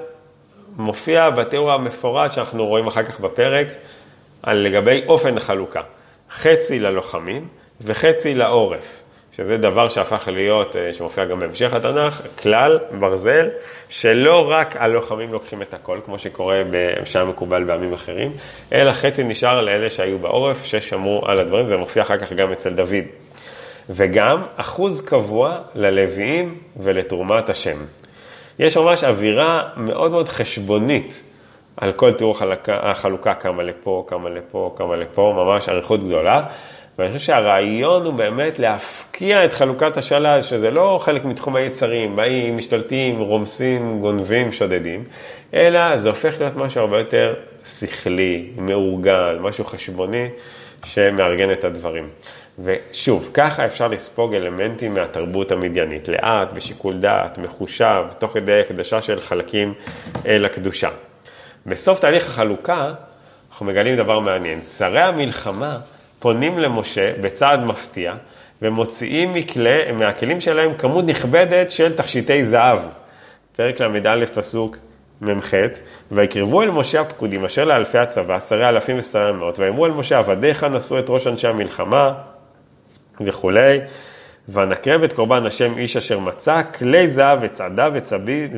מופיע 0.76 1.30
בתיאור 1.30 1.72
המפורט 1.72 2.32
שאנחנו 2.32 2.66
רואים 2.66 2.86
אחר 2.86 3.02
כך 3.02 3.20
בפרק, 3.20 3.66
על 4.42 4.56
לגבי 4.56 5.04
אופן 5.06 5.36
החלוקה. 5.36 5.80
חצי 6.30 6.78
ללוחמים 6.78 7.48
וחצי 7.80 8.34
לעורף. 8.34 9.03
שזה 9.36 9.56
דבר 9.56 9.88
שהפך 9.88 10.28
להיות, 10.32 10.76
אה, 10.76 10.92
שמופיע 10.92 11.24
גם 11.24 11.40
בהמשך 11.40 11.72
התנ"ך, 11.72 12.22
כלל, 12.42 12.78
ברזל, 12.98 13.48
שלא 13.88 14.50
רק 14.50 14.76
הלוחמים 14.76 15.32
לוקחים 15.32 15.62
את 15.62 15.74
הכל, 15.74 15.98
כמו 16.04 16.18
שקורה, 16.18 16.62
שהיה 17.04 17.24
מקובל 17.24 17.64
בעמים 17.64 17.92
אחרים, 17.92 18.32
אלא 18.72 18.92
חצי 18.92 19.24
נשאר 19.24 19.62
לאלה 19.62 19.90
שהיו 19.90 20.18
בעורף, 20.18 20.64
ששמרו 20.64 21.22
על 21.26 21.38
הדברים, 21.38 21.68
זה 21.68 21.76
מופיע 21.76 22.02
אחר 22.02 22.18
כך 22.18 22.32
גם 22.32 22.52
אצל 22.52 22.70
דוד. 22.70 23.04
וגם 23.90 24.42
אחוז 24.56 25.00
קבוע 25.04 25.58
ללוויים 25.74 26.58
ולתרומת 26.76 27.48
השם. 27.48 27.76
יש 28.58 28.76
ממש 28.76 29.04
אווירה 29.04 29.68
מאוד 29.76 30.10
מאוד 30.10 30.28
חשבונית 30.28 31.22
על 31.76 31.92
כל 31.92 32.12
תיאור 32.12 32.36
החלוקה, 32.68 33.34
כמה 33.34 33.62
לפה, 33.62 34.04
כמה 34.08 34.30
לפה, 34.30 34.74
כמה 34.76 34.96
לפה, 34.96 35.32
ממש 35.36 35.68
אריכות 35.68 36.04
גדולה. 36.04 36.42
ואני 36.98 37.12
חושב 37.12 37.26
שהרעיון 37.26 38.04
הוא 38.04 38.14
באמת 38.14 38.59
להפקיע 38.59 39.44
את 39.44 39.52
חלוקת 39.52 39.96
השלל, 39.96 40.42
שזה 40.42 40.70
לא 40.70 41.00
חלק 41.02 41.24
מתחום 41.24 41.57
היצרים, 41.57 42.16
באים, 42.16 42.57
משתלטים, 42.57 43.20
רומסים, 43.20 44.00
גונבים, 44.00 44.52
שודדים, 44.52 45.04
אלא 45.54 45.96
זה 45.96 46.09
הופך 46.09 46.40
להיות 46.40 46.57
משהו 46.57 46.80
הרבה 46.80 46.98
יותר 46.98 47.35
שכלי, 47.64 48.50
מאורגן, 48.57 49.37
משהו 49.40 49.64
חשבוני 49.64 50.28
שמארגן 50.85 51.52
את 51.52 51.64
הדברים. 51.64 52.09
ושוב, 52.64 53.30
ככה 53.35 53.66
אפשר 53.66 53.88
לספוג 53.88 54.35
אלמנטים 54.35 54.94
מהתרבות 54.94 55.52
המדיינית, 55.52 56.09
לאט, 56.09 56.52
בשיקול 56.52 56.94
דעת, 56.94 57.38
מחושב, 57.38 58.04
תוך 58.18 58.33
כדי 58.33 58.61
הקדשה 58.61 59.02
של 59.02 59.20
חלקים 59.20 59.74
אל 60.26 60.44
הקדושה. 60.44 60.88
בסוף 61.66 62.00
תהליך 62.00 62.28
החלוקה, 62.28 62.92
אנחנו 63.50 63.66
מגלים 63.66 63.96
דבר 63.96 64.20
מעניין. 64.20 64.61
שרי 64.61 65.00
המלחמה 65.00 65.78
פונים 66.24 66.58
למשה 66.58 67.12
בצעד 67.20 67.64
מפתיע, 67.64 68.14
ומוציאים 68.62 69.32
מכלי, 69.32 69.92
מהכלים 69.92 70.40
שלהם 70.40 70.74
כמות 70.74 71.04
נכבדת 71.04 71.70
של 71.70 71.96
תכשיטי 71.96 72.46
זהב. 72.46 72.78
פרק 73.56 73.80
ל"א 73.80 74.24
פסוק 74.34 74.76
מ"ח, 75.20 75.54
ויקרבו 76.12 76.62
אל 76.62 76.70
משה 76.70 77.00
הפקודים 77.00 77.44
אשר 77.44 77.64
לאלפי 77.64 77.98
הצבא, 77.98 78.38
שרי 78.38 78.68
אלפים 78.68 78.98
ושרי 78.98 79.32
מאות, 79.32 79.58
ויאמרו 79.58 79.87
אל 79.87 79.90
משה 79.90 80.18
עבדיך 80.18 80.64
נשאו 80.64 80.98
את 80.98 81.04
ראש 81.08 81.26
אנשי 81.26 81.48
המלחמה 81.48 82.12
וכולי. 83.20 83.80
ונקרב 84.48 85.02
את 85.02 85.12
קורבן 85.12 85.46
השם 85.46 85.78
איש 85.78 85.96
אשר 85.96 86.18
מצא, 86.18 86.62
כלי 86.78 87.09
זהב 87.09 87.38
וצעדה 87.42 87.88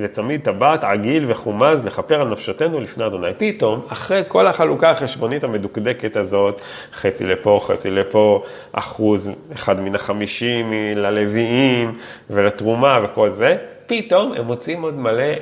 וצמיד 0.02 0.40
טבעת, 0.42 0.84
עגיל 0.84 1.24
וחומז, 1.28 1.84
לכפר 1.84 2.20
על 2.20 2.28
נפשותנו 2.28 2.80
לפני 2.80 3.06
אדוני. 3.06 3.30
פתאום, 3.38 3.86
אחרי 3.88 4.22
כל 4.28 4.46
החלוקה 4.46 4.90
החשבונית 4.90 5.44
המדוקדקת 5.44 6.16
הזאת, 6.16 6.60
חצי 6.94 7.26
לפה, 7.26 7.60
חצי 7.66 7.90
לפה, 7.90 8.44
אחוז 8.72 9.30
אחד 9.54 9.80
מן 9.80 9.94
החמישים 9.94 10.72
ללוויים 10.96 11.98
ולתרומה 12.30 13.00
וכל 13.04 13.32
זה, 13.32 13.56
פתאום 13.86 14.32
הם 14.32 14.44
מוצאים 14.44 14.82
עוד 14.82 14.98
מלא 14.98 15.34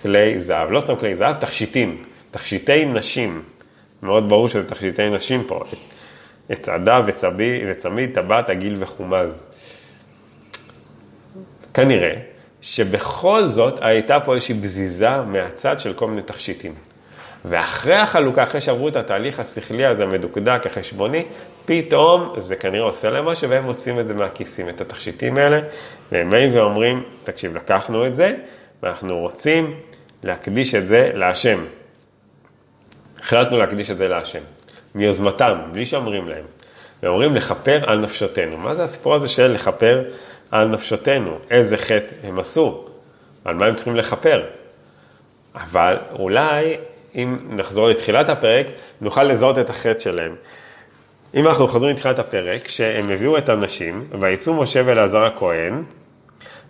כלי 0.00 0.40
זהב. 0.40 0.70
לא 0.70 0.80
סתם 0.80 0.96
כלי 0.96 1.16
זהב, 1.16 1.34
תכשיטים, 1.34 2.02
תכשיטי 2.30 2.84
נשים. 2.84 3.42
מאוד 4.02 4.28
ברור 4.28 4.48
שזה 4.48 4.68
תכשיטי 4.68 5.10
נשים 5.10 5.44
פה. 5.46 5.64
צעדה 6.52 7.00
וצמיד, 7.06 8.10
טבעת, 8.14 8.50
עגיל 8.50 8.74
וחומז. 8.78 9.42
כנראה 11.78 12.14
שבכל 12.60 13.46
זאת 13.46 13.78
הייתה 13.82 14.20
פה 14.20 14.34
איזושהי 14.34 14.54
בזיזה 14.54 15.22
מהצד 15.26 15.80
של 15.80 15.92
כל 15.92 16.06
מיני 16.06 16.22
תכשיטים. 16.22 16.74
ואחרי 17.44 17.94
החלוקה, 17.94 18.42
אחרי 18.42 18.60
שעברו 18.60 18.88
את 18.88 18.96
התהליך 18.96 19.40
השכלי 19.40 19.86
הזה, 19.86 20.02
המדוקדק, 20.02 20.66
החשבוני, 20.66 21.24
פתאום 21.64 22.34
זה 22.36 22.56
כנראה 22.56 22.84
עושה 22.84 23.10
להם 23.10 23.24
משהו, 23.24 23.50
והם 23.50 23.64
מוצאים 23.64 24.00
את 24.00 24.08
זה 24.08 24.14
מהכיסים, 24.14 24.68
את 24.68 24.80
התכשיטים 24.80 25.38
האלה, 25.38 25.60
והם 26.12 26.30
באים 26.30 26.54
ואומרים, 26.54 27.02
תקשיב, 27.24 27.56
לקחנו 27.56 28.06
את 28.06 28.16
זה, 28.16 28.34
ואנחנו 28.82 29.18
רוצים 29.18 29.74
להקדיש 30.22 30.74
את 30.74 30.88
זה 30.88 31.10
להשם. 31.14 31.64
החלטנו 33.20 33.58
להקדיש 33.58 33.90
את 33.90 33.98
זה 33.98 34.08
להשם, 34.08 34.42
מיוזמתם, 34.94 35.58
בלי 35.72 35.86
שאומרים 35.86 36.28
להם. 36.28 36.44
ואומרים 37.02 37.34
לכפר 37.34 37.90
על 37.90 37.98
נפשותנו. 37.98 38.56
מה 38.56 38.74
זה 38.74 38.84
הסיפור 38.84 39.14
הזה 39.14 39.28
של 39.28 39.46
לכפר 39.46 40.02
על 40.50 40.68
נפשותנו, 40.68 41.38
איזה 41.50 41.76
חטא 41.76 42.14
הם 42.22 42.38
עשו, 42.38 42.84
על 43.44 43.54
מה 43.54 43.66
הם 43.66 43.74
צריכים 43.74 43.96
לכפר. 43.96 44.44
אבל 45.54 45.96
אולי, 46.18 46.76
אם 47.14 47.38
נחזור 47.50 47.88
לתחילת 47.88 48.28
הפרק, 48.28 48.66
נוכל 49.00 49.24
לזהות 49.24 49.58
את 49.58 49.70
החטא 49.70 49.98
שלהם. 49.98 50.34
אם 51.34 51.46
אנחנו 51.46 51.68
חוזרים 51.68 51.92
לתחילת 51.92 52.18
הפרק, 52.18 52.68
שהם 52.68 53.10
הביאו 53.10 53.38
את 53.38 53.48
הנשים, 53.48 54.04
ויצאו 54.20 54.54
משה 54.54 54.82
ואלעזר 54.84 55.24
הכהן, 55.24 55.82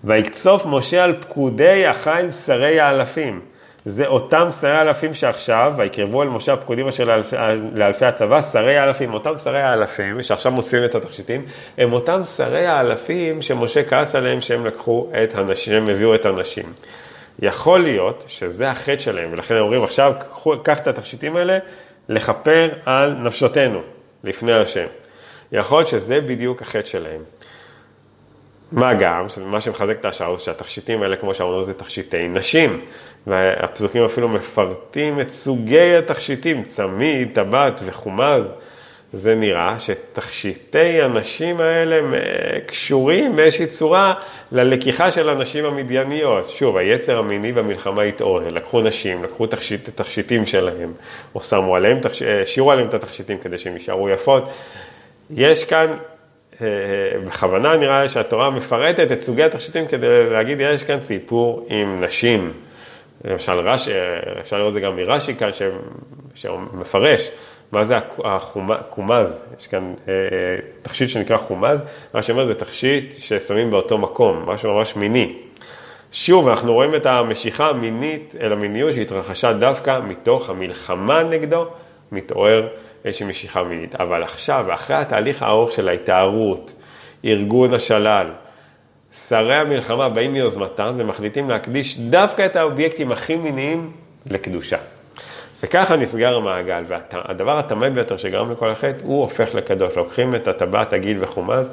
ויקצוף 0.04 0.66
משה 0.66 1.04
על 1.04 1.14
פקודי 1.20 1.86
החיל 1.86 2.30
שרי 2.30 2.80
האלפים. 2.80 3.40
זה 3.88 4.06
אותם 4.06 4.48
שרי 4.50 4.70
האלפים 4.70 5.14
שעכשיו, 5.14 5.72
ויקרבו 5.76 6.22
אל 6.22 6.28
משה 6.28 6.52
הפקודים 6.52 6.88
אשר 6.88 7.04
לאלפי, 7.04 7.36
לאלפי 7.74 8.04
הצבא, 8.04 8.42
שרי 8.42 8.78
האלפים, 8.78 9.14
אותם 9.14 9.38
שרי 9.38 9.62
האלפים, 9.62 10.22
שעכשיו 10.22 10.52
מוסיפים 10.52 10.84
את 10.84 10.94
התכשיטים, 10.94 11.44
הם 11.78 11.92
אותם 11.92 12.24
שרי 12.24 12.66
האלפים 12.66 13.42
שמשה 13.42 13.84
כעס 13.84 14.14
עליהם 14.14 14.40
שהם 14.40 14.66
לקחו 14.66 15.10
את 15.24 15.34
הנשים, 15.34 15.74
הם 15.74 15.88
הביאו 15.88 16.14
את 16.14 16.26
הנשים. 16.26 16.64
יכול 17.42 17.80
להיות 17.80 18.24
שזה 18.26 18.70
החטא 18.70 18.98
שלהם, 18.98 19.32
ולכן 19.32 19.54
הם 19.54 19.60
אומרים 19.62 19.84
עכשיו, 19.84 20.12
קח 20.62 20.78
את 20.78 20.86
התכשיטים 20.86 21.36
האלה, 21.36 21.58
לכפר 22.08 22.68
על 22.86 23.12
נפשותינו 23.12 23.80
לפני 24.24 24.52
השם. 24.52 24.86
יכול 25.52 25.78
להיות 25.78 25.88
שזה 25.88 26.20
בדיוק 26.20 26.62
החטא 26.62 26.86
שלהם. 26.86 27.20
מה 28.72 28.94
גם, 28.94 29.26
מה 29.44 29.60
שמחזק 29.60 29.96
את 30.00 30.04
השער, 30.04 30.36
שהתכשיטים 30.36 31.02
האלה, 31.02 31.16
כמו 31.16 31.34
שאמרנו, 31.34 31.62
זה 31.62 31.74
תכשיטי 31.74 32.28
נשים. 32.28 32.80
והפסוקים 33.28 34.04
אפילו 34.04 34.28
מפרטים 34.28 35.20
את 35.20 35.30
סוגי 35.30 35.96
התכשיטים, 35.96 36.62
צמיד, 36.62 37.28
טבעת 37.32 37.80
וחומז. 37.84 38.52
זה 39.12 39.34
נראה 39.34 39.78
שתכשיטי 39.78 41.02
הנשים 41.02 41.60
האלה 41.60 42.18
קשורים 42.66 43.36
באיזושהי 43.36 43.66
צורה 43.66 44.14
ללקיחה 44.52 45.10
של 45.10 45.28
הנשים 45.28 45.64
המדייניות. 45.64 46.48
שוב, 46.48 46.76
היצר 46.76 47.18
המיני 47.18 47.52
במלחמה 47.52 48.02
התעורר, 48.02 48.48
לקחו 48.48 48.80
נשים, 48.80 49.24
לקחו 49.24 49.46
תכשיט, 49.46 49.88
תכשיטים 49.94 50.46
שלהם, 50.46 50.92
או 51.34 51.40
שמו 51.40 51.76
עליהם, 51.76 52.00
השאירו 52.42 52.72
עליהם 52.72 52.88
את 52.88 52.94
התכשיטים 52.94 53.38
כדי 53.38 53.58
שהם 53.58 53.74
יישארו 53.74 54.08
יפות. 54.08 54.48
יש 55.30 55.64
כאן, 55.64 55.86
אה, 56.60 56.66
אה, 56.66 57.18
בכוונה 57.26 57.76
נראה 57.76 58.08
שהתורה 58.08 58.50
מפרטת 58.50 59.12
את 59.12 59.22
סוגי 59.22 59.42
התכשיטים 59.42 59.86
כדי 59.86 60.30
להגיד, 60.30 60.58
יש 60.60 60.82
כאן 60.82 61.00
סיפור 61.00 61.66
עם 61.68 62.04
נשים. 62.04 62.52
למשל 63.24 63.52
רש"י, 63.52 63.90
אפשר 64.40 64.56
לראות 64.56 64.68
את 64.68 64.72
זה 64.72 64.80
גם 64.80 64.96
מרש"י 64.96 65.34
כאן, 65.34 65.50
שמפרש 66.34 67.30
מה 67.72 67.84
זה 67.84 67.98
הקומז, 68.68 69.44
יש 69.60 69.66
כאן 69.66 69.94
אה, 70.08 70.14
תכשיט 70.82 71.10
שנקרא 71.10 71.36
חומז, 71.36 71.82
מה 72.14 72.22
שאומר 72.22 72.46
זה 72.46 72.54
תכשיט 72.54 73.12
ששמים 73.12 73.70
באותו 73.70 73.98
מקום, 73.98 74.42
משהו 74.46 74.74
ממש 74.74 74.96
מיני. 74.96 75.36
שוב, 76.12 76.48
אנחנו 76.48 76.74
רואים 76.74 76.94
את 76.94 77.06
המשיכה 77.06 77.68
המינית 77.68 78.34
אל 78.40 78.52
המיניות 78.52 78.94
שהתרחשה 78.94 79.52
דווקא 79.52 80.00
מתוך 80.00 80.50
המלחמה 80.50 81.22
נגדו, 81.22 81.66
מתעורר 82.12 82.68
איזושהי 83.04 83.26
משיכה 83.26 83.62
מינית. 83.62 83.94
אבל 83.94 84.22
עכשיו, 84.22 84.74
אחרי 84.74 84.96
התהליך 84.96 85.42
הארוך 85.42 85.72
של 85.72 85.88
ההתארות, 85.88 86.72
ארגון 87.24 87.74
השלל, 87.74 88.26
שרי 89.12 89.54
המלחמה 89.54 90.08
באים 90.08 90.32
מיוזמתם 90.32 90.94
ומחליטים 90.98 91.50
להקדיש 91.50 91.98
דווקא 91.98 92.46
את 92.46 92.56
האובייקטים 92.56 93.12
הכי 93.12 93.36
מיניים 93.36 93.90
לקדושה. 94.26 94.76
וככה 95.62 95.96
נסגר 95.96 96.36
המעגל, 96.36 96.84
והדבר 96.88 97.58
הטמא 97.58 97.88
ביותר 97.88 98.16
שגרם 98.16 98.52
לכל 98.52 98.70
החטא, 98.70 99.04
הוא 99.04 99.20
הופך 99.20 99.54
לקדוש. 99.54 99.96
לוקחים 99.96 100.34
את 100.34 100.48
הטבעת, 100.48 100.92
העגיל 100.92 101.16
והכומז, 101.20 101.70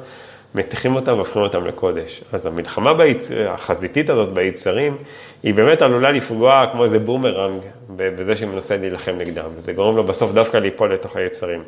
מתיכים 0.54 0.94
אותם 0.94 1.14
והופכים 1.14 1.42
אותם 1.42 1.66
לקודש. 1.66 2.24
אז 2.32 2.46
המלחמה 2.46 2.94
ביצ... 2.94 3.30
החזיתית 3.48 4.10
הזאת 4.10 4.32
ביצרים, 4.32 4.96
היא 5.42 5.54
באמת 5.54 5.82
עלולה 5.82 6.10
לפגוע 6.10 6.66
כמו 6.72 6.84
איזה 6.84 6.98
בומרנג 6.98 7.62
בזה 7.96 8.36
שמנסה 8.36 8.76
להילחם 8.76 9.14
נגדם, 9.18 9.50
וזה 9.56 9.72
גורם 9.72 9.96
לו 9.96 10.04
בסוף 10.04 10.32
דווקא 10.32 10.56
ליפול 10.56 10.92
לתוך 10.92 11.16
היצרים. 11.16 11.62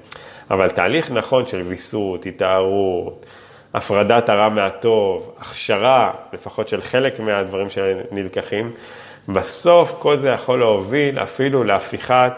אבל 0.50 0.70
תהליך 0.70 1.10
נכון 1.10 1.46
של 1.46 1.60
ויסות, 1.60 2.26
היטהרות, 2.26 3.26
הפרדת 3.74 4.28
הרע 4.28 4.48
מהטוב, 4.48 5.34
הכשרה, 5.38 6.12
לפחות 6.32 6.68
של 6.68 6.80
חלק 6.82 7.20
מהדברים 7.20 7.70
שנלקחים, 7.70 8.72
בסוף 9.28 9.96
כל 9.98 10.16
זה 10.16 10.28
יכול 10.28 10.58
להוביל 10.58 11.18
אפילו 11.18 11.64
להפיכת 11.64 12.32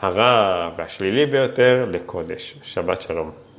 הרע 0.00 0.70
והשלילי 0.76 1.26
ביותר 1.26 1.86
לקודש. 1.90 2.54
שבת 2.62 3.02
שלום. 3.02 3.49